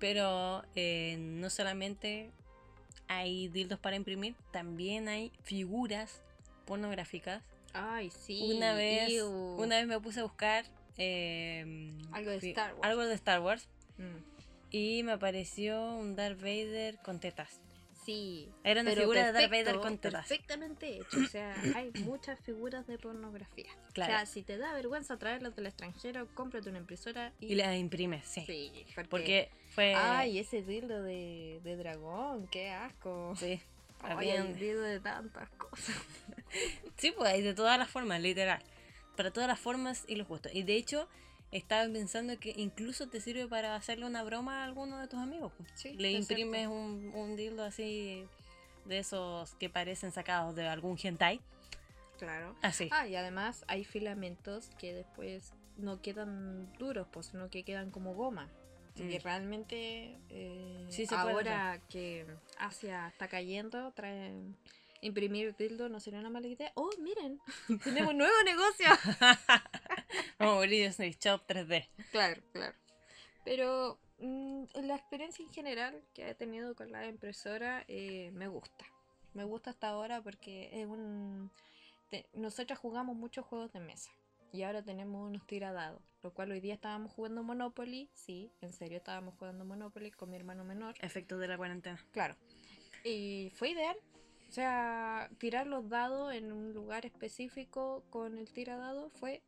Pero 0.00 0.64
eh, 0.74 1.16
no 1.18 1.50
solamente 1.50 2.32
hay 3.08 3.48
dildos 3.48 3.78
para 3.78 3.96
imprimir, 3.96 4.34
también 4.52 5.08
hay 5.08 5.32
figuras 5.42 6.22
pornográficas. 6.66 7.42
Ay, 7.78 8.10
sí. 8.10 8.52
una 8.54 8.74
vez, 8.74 9.22
una 9.22 9.76
vez 9.76 9.86
me 9.86 10.00
puse 10.00 10.20
a 10.20 10.22
buscar 10.24 10.64
eh, 10.96 11.92
Algo 12.12 12.30
de 12.30 12.38
Star 12.48 12.74
Wars. 12.74 12.84
algo 12.84 13.06
de 13.06 13.14
Star 13.14 13.40
Wars 13.40 13.68
Mm, 13.98 14.22
y 14.70 15.02
me 15.02 15.12
apareció 15.12 15.94
un 15.94 16.14
Darth 16.14 16.40
Vader 16.40 16.98
con 16.98 17.18
tetas. 17.20 17.60
Sí. 18.04 18.48
Era 18.64 18.80
una 18.80 18.92
figura 18.92 19.26
de 19.26 19.32
Darth 19.32 19.50
Vader 19.50 19.80
con 19.80 19.98
tetas. 19.98 20.26
Perfectamente 20.28 20.96
hecho. 20.98 21.18
O 21.20 21.26
sea, 21.26 21.52
hay 21.76 21.90
muchas 22.04 22.40
figuras 22.40 22.86
de 22.86 22.96
pornografía. 22.96 23.70
Claro. 23.92 24.12
O 24.12 24.16
sea, 24.16 24.26
si 24.26 24.42
te 24.42 24.56
da 24.56 24.72
vergüenza 24.72 25.18
traerlas 25.18 25.56
del 25.56 25.66
extranjero, 25.66 26.26
cómprate 26.34 26.70
una 26.70 26.78
impresora 26.78 27.32
y. 27.40 27.52
Y 27.52 27.54
la 27.56 27.76
imprime, 27.76 28.22
sí. 28.24 28.44
Sí, 28.46 28.70
porque. 28.94 29.08
Porque 29.10 29.50
fue. 29.74 29.94
Ay, 29.94 30.38
ese 30.38 30.62
dildo 30.62 31.02
de, 31.02 31.60
de 31.64 31.76
dragón, 31.76 32.46
qué 32.48 32.70
asco. 32.70 33.34
Sí. 33.36 33.60
Dildo 34.58 34.82
de 34.82 35.00
tantas 35.00 35.48
cosas. 35.50 35.96
Sí, 36.96 37.12
pues 37.12 37.44
de 37.44 37.54
todas 37.54 37.78
las 37.78 37.88
formas, 37.90 38.20
literal. 38.20 38.62
Para 39.16 39.30
todas 39.30 39.48
las 39.48 39.60
formas 39.60 40.04
y 40.08 40.16
los 40.16 40.26
gustos. 40.26 40.52
Y 40.54 40.62
de 40.62 40.76
hecho, 40.76 41.06
estaba 41.52 41.86
pensando 41.92 42.38
que 42.40 42.54
incluso 42.56 43.08
te 43.08 43.20
sirve 43.20 43.46
para 43.46 43.74
hacerle 43.76 44.06
una 44.06 44.22
broma 44.24 44.62
a 44.62 44.64
alguno 44.64 44.98
de 44.98 45.06
tus 45.08 45.18
amigos. 45.20 45.52
pues. 45.56 45.70
Sí, 45.74 45.94
Le 45.94 46.12
es 46.14 46.20
imprimes 46.20 46.60
cierto. 46.60 46.74
un, 46.74 47.12
un 47.14 47.36
dildo 47.36 47.62
así 47.64 48.24
de 48.86 48.98
esos 48.98 49.54
que 49.56 49.68
parecen 49.68 50.10
sacados 50.10 50.56
de 50.56 50.66
algún 50.66 50.98
hentai. 51.00 51.40
Claro. 52.18 52.56
Así. 52.62 52.88
Ah, 52.90 53.06
y 53.06 53.14
además 53.14 53.64
hay 53.68 53.84
filamentos 53.84 54.70
que 54.78 54.92
después 54.94 55.52
no 55.76 56.00
quedan 56.02 56.72
duros, 56.78 57.06
pues, 57.12 57.26
sino 57.26 57.50
que 57.50 57.62
quedan 57.62 57.90
como 57.90 58.14
goma. 58.14 58.48
Que 58.98 59.18
Mm. 59.18 59.22
realmente 59.22 60.18
eh, 60.28 60.86
Sí, 60.90 61.06
se 61.06 61.14
puede 61.14 61.30
ahora 61.30 61.80
que 61.88 62.26
Asia 62.58 63.08
está 63.08 63.28
cayendo, 63.28 63.92
traen 63.92 64.56
imprimir 65.00 65.54
dildo 65.56 65.88
no 65.88 66.00
sería 66.00 66.18
una 66.18 66.30
mala 66.30 66.48
idea. 66.48 66.72
Oh, 66.74 66.90
miren, 67.00 67.40
tenemos 67.84 68.10
un 68.10 68.18
nuevo 68.18 68.34
negocio. 68.44 68.86
Como 70.38 70.62
Disney 70.62 71.16
Shop 71.20 71.42
3D. 71.46 71.86
claro, 72.10 72.42
claro. 72.52 72.74
Pero 73.44 73.98
mm, 74.18 74.64
la 74.82 74.96
experiencia 74.96 75.44
en 75.44 75.52
general 75.52 76.02
que 76.14 76.28
he 76.30 76.34
tenido 76.34 76.74
con 76.74 76.90
la 76.90 77.06
impresora 77.06 77.84
eh, 77.88 78.30
me 78.34 78.48
gusta. 78.48 78.84
Me 79.34 79.44
gusta 79.44 79.70
hasta 79.70 79.88
ahora 79.88 80.20
porque 80.20 80.68
es 80.72 80.86
un... 80.86 81.50
te- 82.10 82.26
nosotros 82.34 82.78
jugamos 82.78 83.14
muchos 83.16 83.44
juegos 83.46 83.72
de 83.72 83.80
mesa. 83.80 84.10
Y 84.52 84.62
ahora 84.62 84.82
tenemos 84.82 85.28
unos 85.28 85.46
tiradados. 85.46 86.00
Lo 86.22 86.32
cual 86.32 86.50
hoy 86.50 86.60
día 86.60 86.74
estábamos 86.74 87.12
jugando 87.12 87.42
Monopoly. 87.42 88.10
Sí, 88.12 88.50
en 88.60 88.72
serio 88.72 88.98
estábamos 88.98 89.34
jugando 89.38 89.64
Monopoly 89.64 90.10
con 90.10 90.30
mi 90.30 90.36
hermano 90.36 90.64
menor. 90.64 90.94
Efectos 91.00 91.38
de 91.40 91.48
la 91.48 91.56
cuarentena. 91.56 92.04
Claro. 92.12 92.36
Y 93.04 93.52
fue 93.54 93.70
ideal. 93.70 93.96
O 94.48 94.52
sea, 94.52 95.30
tirar 95.38 95.66
los 95.66 95.88
dados 95.88 96.32
en 96.32 96.52
un 96.52 96.72
lugar 96.72 97.04
específico 97.04 98.02
con 98.10 98.38
el 98.38 98.50
tiradado 98.50 99.10
fue 99.10 99.42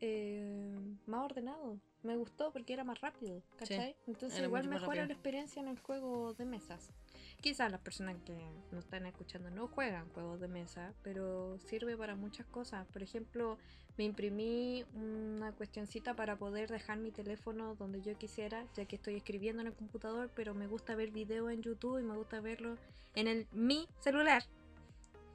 eh, 0.00 0.96
más 1.06 1.24
ordenado. 1.24 1.78
Me 2.02 2.16
gustó 2.16 2.52
porque 2.52 2.72
era 2.72 2.84
más 2.84 3.00
rápido, 3.00 3.42
¿cachai? 3.56 3.96
Entonces 4.06 4.40
igual 4.42 4.68
mejora 4.68 5.04
la 5.04 5.12
experiencia 5.12 5.60
en 5.60 5.68
el 5.68 5.78
juego 5.78 6.32
de 6.34 6.44
mesas. 6.44 6.92
Quizás 7.40 7.70
las 7.70 7.80
personas 7.80 8.16
que 8.24 8.36
nos 8.72 8.84
están 8.84 9.06
escuchando 9.06 9.48
no 9.50 9.68
juegan 9.68 10.08
juegos 10.08 10.40
de 10.40 10.48
mesa, 10.48 10.92
pero 11.04 11.56
sirve 11.60 11.96
para 11.96 12.16
muchas 12.16 12.46
cosas. 12.46 12.84
Por 12.88 13.02
ejemplo, 13.02 13.58
me 13.96 14.04
imprimí 14.04 14.84
una 14.94 15.52
cuestioncita 15.52 16.14
para 16.14 16.36
poder 16.36 16.68
dejar 16.68 16.98
mi 16.98 17.12
teléfono 17.12 17.76
donde 17.76 18.02
yo 18.02 18.18
quisiera, 18.18 18.66
ya 18.74 18.86
que 18.86 18.96
estoy 18.96 19.14
escribiendo 19.14 19.60
en 19.62 19.68
el 19.68 19.74
computador, 19.74 20.32
pero 20.34 20.52
me 20.52 20.66
gusta 20.66 20.96
ver 20.96 21.12
videos 21.12 21.52
en 21.52 21.62
YouTube 21.62 22.00
y 22.00 22.02
me 22.02 22.16
gusta 22.16 22.40
verlo 22.40 22.76
en 23.14 23.28
el 23.28 23.46
mi 23.52 23.86
celular. 24.00 24.42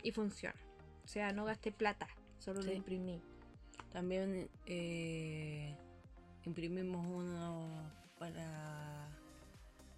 Y 0.01 0.11
funciona. 0.11 0.59
O 1.05 1.07
sea, 1.07 1.31
no 1.31 1.45
gasté 1.45 1.71
plata, 1.71 2.07
solo 2.39 2.61
lo 2.61 2.73
imprimí. 2.73 3.21
También 3.91 4.49
eh, 4.65 5.77
imprimimos 6.45 7.05
uno 7.07 7.69
para 8.19 9.07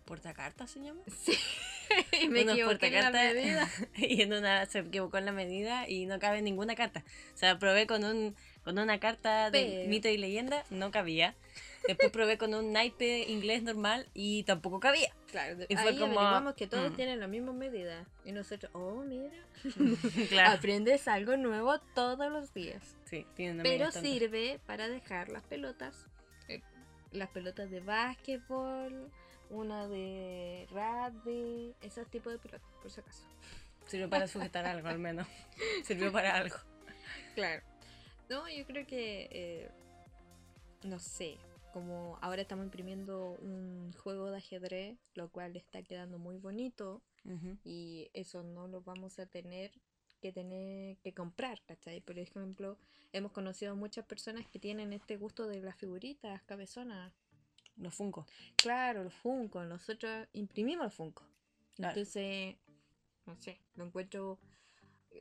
portacartas, 0.05 0.69
se 0.69 0.81
llama. 0.81 1.01
Sí. 1.07 1.33
y 2.21 2.27
me 2.27 2.41
equivoqué 2.41 2.87
en 2.87 3.03
la 3.03 3.11
medida. 3.11 3.69
y 3.97 4.21
en 4.21 4.33
una 4.33 4.65
se 4.65 4.79
equivocó 4.79 5.17
en 5.17 5.25
la 5.25 5.31
medida 5.31 5.87
y 5.87 6.05
no 6.05 6.19
cabe 6.19 6.41
ninguna 6.41 6.75
carta. 6.75 7.03
O 7.33 7.37
sea, 7.37 7.57
probé 7.59 7.87
con 7.87 8.03
un 8.03 8.35
con 8.63 8.79
una 8.79 8.99
carta 8.99 9.51
de 9.51 9.61
Pero- 9.61 9.89
mito 9.89 10.09
y 10.09 10.17
leyenda, 10.17 10.65
no 10.71 10.91
cabía. 10.91 11.35
Después 11.87 12.11
probé 12.11 12.39
con 12.39 12.55
un 12.55 12.73
naipe 12.73 13.29
inglés 13.29 13.61
normal 13.61 14.07
y 14.15 14.41
tampoco 14.43 14.79
cabía. 14.79 15.13
Claro, 15.29 15.65
Y 15.69 15.75
ahí 15.75 15.83
fue 15.83 15.99
como- 15.99 16.19
averiguamos 16.19 16.55
que 16.55 16.65
todos 16.65 16.91
mm. 16.91 16.95
tienen 16.95 17.19
la 17.19 17.27
misma 17.27 17.53
medida. 17.53 18.07
Y 18.23 18.31
nosotros, 18.31 18.71
oh, 18.73 19.03
mira. 19.03 19.29
claro. 20.29 20.57
Aprendes 20.57 21.07
algo 21.07 21.37
nuevo 21.37 21.77
todos 21.93 22.31
los 22.31 22.53
días. 22.55 22.95
Sí, 23.05 23.27
tiene 23.35 23.53
una 23.53 23.63
Pero 23.63 23.91
sirve 23.91 24.59
para 24.65 24.87
dejar 24.87 25.29
las 25.29 25.43
pelotas. 25.43 26.07
eh, 26.47 26.61
las 27.11 27.29
pelotas 27.29 27.69
de 27.69 27.81
básquetbol, 27.81 29.11
una 29.49 29.87
de 29.87 30.67
rugby, 30.71 31.75
esos 31.81 32.07
tipos 32.09 32.33
de 32.33 32.39
pelotas, 32.39 32.67
por 32.81 32.91
si 32.91 32.99
acaso. 33.01 33.23
Sirvió 33.87 34.09
para 34.09 34.27
sujetar 34.27 34.65
algo 34.65 34.87
al 34.87 34.99
menos. 34.99 35.27
Sirvió 35.83 36.11
para 36.11 36.35
algo. 36.35 36.55
Claro. 37.35 37.63
No, 38.29 38.49
yo 38.49 38.65
creo 38.65 38.87
que, 38.87 39.29
eh, 39.31 39.69
no 40.83 40.99
sé, 40.99 41.37
como 41.73 42.17
ahora 42.21 42.41
estamos 42.41 42.65
imprimiendo 42.65 43.37
un 43.41 43.93
juego 43.93 44.31
de 44.31 44.37
ajedrez, 44.37 44.97
lo 45.13 45.29
cual 45.29 45.55
está 45.55 45.83
quedando 45.83 46.17
muy 46.17 46.37
bonito. 46.37 47.01
Y 47.63 48.11
eso 48.13 48.43
no 48.43 48.67
lo 48.67 48.81
vamos 48.81 49.17
a 49.17 49.25
tener 49.25 49.71
que 50.21 50.31
tener 50.31 50.97
que 50.97 51.13
comprar, 51.13 51.61
¿cachai? 51.65 52.01
Por 52.01 52.17
ejemplo, 52.19 52.77
hemos 53.13 53.31
conocido 53.31 53.75
muchas 53.75 54.05
personas 54.05 54.47
que 54.47 54.59
tienen 54.59 54.93
este 54.93 55.17
gusto 55.17 55.47
de 55.47 55.59
las 55.61 55.75
figuritas 55.75 56.41
cabezonas. 56.43 57.13
Los 57.77 57.95
Funko. 57.95 58.25
Claro, 58.55 59.01
el 59.01 59.11
Funko, 59.11 59.63
nosotros 59.65 60.27
imprimimos 60.33 60.85
el 60.85 60.91
Funko. 60.91 61.23
Claro. 61.75 61.97
Entonces, 61.97 62.55
no 63.25 63.35
sé, 63.37 63.59
lo 63.75 63.85
encuentro, 63.85 64.39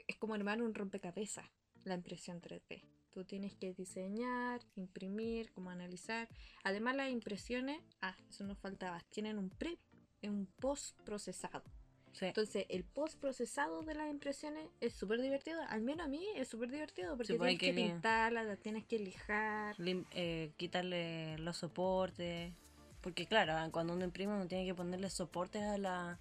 es 0.06 0.16
como 0.16 0.34
armar 0.34 0.62
un 0.62 0.74
rompecabezas, 0.74 1.46
la 1.84 1.94
impresión 1.94 2.40
3D. 2.40 2.82
Tú 3.10 3.24
tienes 3.24 3.54
que 3.54 3.72
diseñar, 3.72 4.60
imprimir, 4.74 5.52
como 5.52 5.70
analizar. 5.70 6.28
Además 6.64 6.96
las 6.96 7.10
impresiones, 7.10 7.80
ah, 8.00 8.16
eso 8.28 8.44
nos 8.44 8.58
faltaba, 8.58 9.00
tienen 9.10 9.38
un 9.38 9.50
pre, 9.50 9.78
un 10.22 10.46
post 10.46 11.00
procesado. 11.02 11.62
Sí. 12.14 12.26
Entonces, 12.26 12.64
el 12.68 12.84
post 12.84 13.18
procesado 13.20 13.82
de 13.82 13.94
las 13.94 14.08
impresiones 14.10 14.66
es 14.80 14.92
súper 14.94 15.20
divertido. 15.20 15.60
Al 15.68 15.82
menos 15.82 16.06
a 16.06 16.08
mí 16.08 16.24
es 16.36 16.48
súper 16.48 16.70
divertido 16.70 17.16
porque 17.16 17.34
pues 17.34 17.58
tienes 17.58 17.58
que, 17.58 17.66
que 17.66 17.72
li- 17.72 17.88
pintarlas, 17.92 18.46
las 18.46 18.58
tienes 18.60 18.84
que 18.86 18.98
lijar. 18.98 19.76
Lim- 19.78 20.06
eh, 20.12 20.52
quitarle 20.56 21.36
los 21.38 21.56
soportes. 21.56 22.52
Porque 23.00 23.26
claro, 23.26 23.54
cuando 23.72 23.92
uno 23.92 24.04
imprime 24.04 24.32
uno 24.32 24.46
tiene 24.46 24.64
que 24.64 24.74
ponerle 24.74 25.10
soportes 25.10 25.62
a 25.62 25.76
la, 25.76 26.18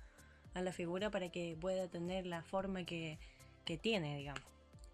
a 0.54 0.62
la 0.62 0.74
figura 0.74 1.10
para 1.10 1.30
que 1.30 1.56
pueda 1.62 1.88
tener 1.88 2.26
la 2.26 2.42
forma 2.44 2.84
que, 2.86 3.18
que 3.64 3.78
tiene, 3.78 4.18
digamos. 4.18 4.44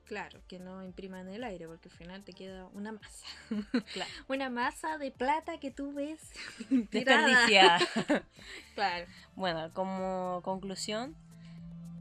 Claro, 0.09 0.41
que 0.47 0.57
no 0.57 0.83
imprima 0.83 1.21
en 1.21 1.29
el 1.29 1.43
aire 1.43 1.67
porque 1.67 1.87
al 1.87 1.95
final 1.95 2.23
te 2.23 2.33
queda 2.33 2.65
una 2.73 2.93
masa. 2.93 3.27
Claro. 3.93 4.11
Una 4.27 4.49
masa 4.49 4.97
de 4.97 5.11
plata 5.11 5.59
que 5.59 5.69
tú 5.69 5.93
ves. 5.93 6.19
Desperdiciada. 6.91 7.77
Claro. 8.73 9.05
bueno, 9.35 9.71
como 9.75 10.41
conclusión, 10.43 11.15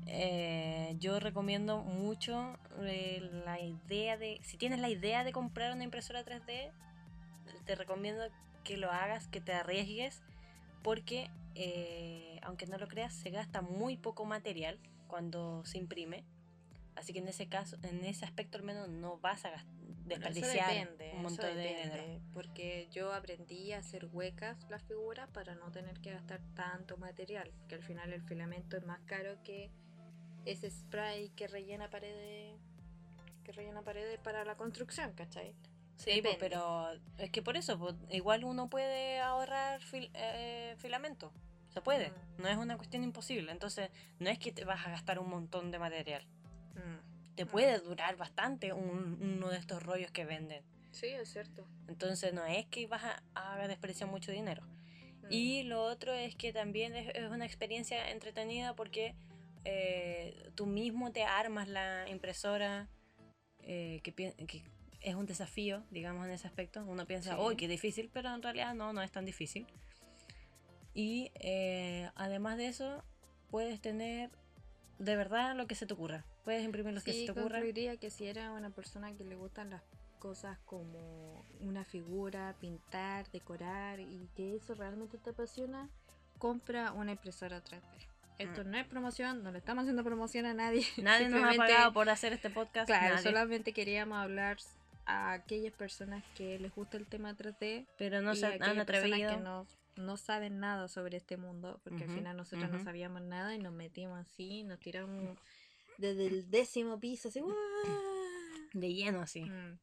eh, 0.07 0.97
yo 0.99 1.21
recomiendo 1.21 1.83
mucho 1.83 2.59
eh, 2.81 3.29
la 3.45 3.61
idea 3.61 4.17
de, 4.17 4.41
si 4.43 4.57
tienes 4.57 4.81
la 4.81 4.89
idea 4.89 5.23
de 5.23 5.33
comprar 5.33 5.75
una 5.75 5.85
impresora 5.85 6.25
3D, 6.25 6.73
te 7.67 7.75
recomiendo 7.75 8.25
que 8.65 8.79
lo 8.79 8.91
hagas, 8.91 9.29
que 9.29 9.43
te 9.43 9.53
arriesgues, 9.53 10.23
porque 10.83 11.31
eh, 11.55 12.41
aunque 12.43 12.65
no 12.67 12.79
lo 12.79 12.89
creas, 12.89 13.13
se 13.13 13.29
gasta 13.29 13.61
muy 13.61 13.99
poco 13.99 14.25
material 14.25 14.79
cuando 15.09 15.63
se 15.67 15.77
imprime. 15.77 16.25
Así 16.99 17.13
que 17.13 17.21
en 17.21 17.29
ese 17.29 17.49
caso, 17.49 17.77
en 17.83 18.05
ese 18.05 18.25
aspecto 18.25 18.59
al 18.59 18.65
menos 18.65 18.89
no 18.89 19.19
vas 19.19 19.45
a 19.45 19.65
desperdiciar 20.05 20.71
depende, 20.75 21.13
un 21.15 21.23
montón 21.23 21.55
de 21.57 21.63
dinero. 21.77 22.21
Porque 22.35 22.89
yo 22.91 23.13
aprendí 23.13 23.73
a 23.73 23.79
hacer 23.79 24.07
huecas 24.07 24.59
las 24.69 24.83
figuras 24.83 25.29
para 25.31 25.55
no 25.55 25.71
tener 25.71 26.01
que 26.01 26.11
gastar 26.13 26.41
tanto 26.55 26.97
material. 26.97 27.53
Que 27.69 27.77
al 27.77 27.83
final 27.83 28.13
el 28.13 28.23
filamento 28.23 28.77
es 28.77 28.85
más 28.85 29.01
caro 29.07 29.41
que 29.45 29.71
ese 30.45 30.71
spray 30.71 31.31
que 31.31 31.47
rellena 31.47 31.89
paredes 31.91 32.57
que 33.45 33.53
rellena 33.53 33.81
paredes 33.83 34.19
para 34.21 34.45
la 34.45 34.57
construcción, 34.57 35.13
¿cachai? 35.15 35.55
Sí, 35.97 36.21
pues, 36.23 36.37
pero 36.39 36.91
es 37.17 37.31
que 37.31 37.41
por 37.43 37.57
eso, 37.57 37.79
pues, 37.79 37.95
igual 38.11 38.45
uno 38.45 38.69
puede 38.69 39.21
ahorrar 39.21 39.81
fil- 39.81 40.11
eh, 40.15 40.75
filamento. 40.79 41.33
Se 41.71 41.81
puede, 41.81 42.11
Mm. 42.11 42.43
no 42.43 42.49
es 42.49 42.57
una 42.57 42.77
cuestión 42.77 43.05
imposible. 43.05 43.51
Entonces, 43.53 43.91
no 44.19 44.29
es 44.31 44.39
que 44.39 44.53
te 44.53 44.65
vas 44.65 44.87
a 44.87 44.91
gastar 44.91 45.19
un 45.19 45.29
montón 45.31 45.71
de 45.71 45.79
material. 45.79 46.27
Mm. 46.79 47.35
Te 47.37 47.47
puede 47.47 47.79
durar 47.79 48.17
bastante 48.17 48.73
un- 48.73 49.19
uno 49.21 49.49
de 49.51 49.59
estos 49.59 49.83
rollos 49.83 50.11
que 50.11 50.25
venden. 50.25 50.63
Sí, 50.91 51.07
es 51.07 51.31
cierto. 51.31 51.67
Entonces, 51.87 52.33
no 52.33 52.45
es 52.45 52.67
que 52.67 52.87
vas 52.87 53.05
a, 53.05 53.23
a 53.35 53.69
desperdiciar 53.69 54.11
mucho 54.11 54.33
dinero. 54.33 54.63
Mm. 55.23 55.27
Y 55.31 55.63
lo 55.65 55.83
otro 55.83 56.13
es 56.15 56.35
que 56.35 56.53
también 56.53 56.97
es, 56.97 57.15
es 57.15 57.31
una 57.31 57.45
experiencia 57.47 58.11
entretenida 58.11 58.75
porque 58.75 59.15
eh, 59.65 60.51
tú 60.55 60.67
mismo 60.67 61.13
te 61.13 61.23
armas 61.25 61.69
la 61.69 62.09
impresora, 62.09 62.89
eh, 63.61 64.01
que, 64.03 64.13
que 64.15 64.63
es 65.01 65.15
un 65.15 65.27
desafío, 65.27 65.85
digamos, 65.91 66.27
en 66.27 66.33
ese 66.33 66.47
aspecto. 66.49 66.85
Uno 66.85 67.07
piensa, 67.07 67.35
Sí. 67.37 67.41
uy, 67.41 67.57
qué 67.57 67.69
difícil, 67.69 68.11
pero 68.13 68.35
en 68.35 68.43
realidad 68.43 68.75
no, 68.75 68.93
no 68.93 69.03
es 69.03 69.13
tan 69.13 69.25
difícil. 69.25 69.67
Y 70.95 71.31
eh, 71.35 72.11
además 72.17 72.57
de 72.57 72.67
eso, 72.69 73.05
puedes 73.51 73.81
tener 73.81 74.31
de 74.99 75.15
verdad 75.17 75.55
lo 75.55 75.67
que 75.69 75.75
se 75.77 75.87
te 75.87 75.95
ocurra. 75.95 76.25
Puedes 76.49 76.65
imprimir 76.65 76.95
lo 76.95 77.03
que 77.03 77.13
se 77.13 77.19
Sí, 77.19 77.27
te 77.27 77.33
ocurra. 77.33 77.57
concluiría 77.59 77.99
que 77.99 78.09
si 78.09 78.27
eres 78.27 78.49
una 78.49 78.71
persona 78.71 79.15
que 79.15 79.23
le 79.23 79.37
gustan 79.37 79.69
las 79.69 79.83
cosas 80.19 80.59
como 80.65 81.45
una 81.61 81.85
figura, 81.85 82.57
pintar, 82.59 83.31
decorar 83.33 84.01
y 84.01 84.31
que 84.35 84.57
eso 84.57 84.73
realmente 84.75 85.19
te 85.19 85.29
apasiona, 85.29 85.91
compra 86.39 86.93
una 86.93 87.13
impresora 87.13 87.63
3D. 87.63 87.83
Esto 88.39 88.65
no 88.65 88.79
es 88.79 88.87
promoción, 88.87 89.43
no 89.43 89.53
le 89.53 89.59
estamos 89.59 89.83
haciendo 89.83 90.03
promoción 90.03 90.47
a 90.47 90.55
nadie. 90.55 90.87
Mm. 90.97 91.03
Nadie 91.03 91.29
nos 91.29 91.45
ha 91.45 91.55
pagado 91.55 91.93
por 91.93 92.09
hacer 92.09 92.33
este 92.33 92.49
podcast. 92.49 92.87
Claro, 92.87 93.17
nadie. 93.17 93.25
solamente 93.25 93.75
queríamos 93.75 94.17
hablar 94.17 94.57
a 95.05 95.33
aquellas 95.33 95.75
personas 95.75 96.25
que 96.35 96.59
les 96.59 96.75
gusta 96.75 96.97
el 96.97 97.05
tema 97.05 97.35
3D 97.35 97.85
Pero 97.99 98.23
no 98.23 98.33
y 98.33 98.39
se 98.39 98.47
a 98.47 98.53
han 98.59 98.79
atrevido. 98.81 99.37
que 99.37 99.37
no, 99.37 99.67
no 99.97 100.17
saben 100.17 100.61
nada 100.61 100.89
sobre 100.89 101.19
este 101.19 101.37
mundo, 101.37 101.79
porque 101.85 102.05
al 102.05 102.09
Ujú, 102.11 102.21
final 102.21 102.39
nosotros 102.39 102.71
no 102.71 102.77
ujú. 102.77 102.85
sabíamos 102.87 103.21
nada 103.21 103.55
y 103.55 103.59
nos 103.59 103.75
metimos 103.75 104.19
así, 104.19 104.63
nos 104.65 104.79
tiramos 104.81 105.37
desde 105.99 106.27
el 106.27 106.51
décimo 106.51 106.99
piso, 106.99 107.29
así. 107.29 107.41
¡guau! 107.41 107.55
De 108.73 108.95
lleno, 108.95 109.21
así. 109.21 109.43
Mm. 109.43 109.79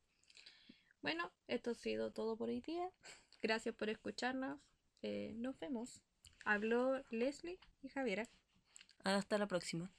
Bueno, 1.01 1.31
esto 1.47 1.71
ha 1.71 1.75
sido 1.75 2.11
todo 2.11 2.35
por 2.35 2.49
hoy 2.49 2.61
día. 2.61 2.89
Gracias 3.41 3.75
por 3.75 3.89
escucharnos. 3.89 4.59
Eh, 5.03 5.33
nos 5.35 5.59
vemos. 5.59 6.01
Habló 6.45 7.03
Leslie 7.11 7.59
y 7.83 7.89
Javiera. 7.89 8.27
Hasta 9.03 9.37
la 9.37 9.47
próxima. 9.47 9.91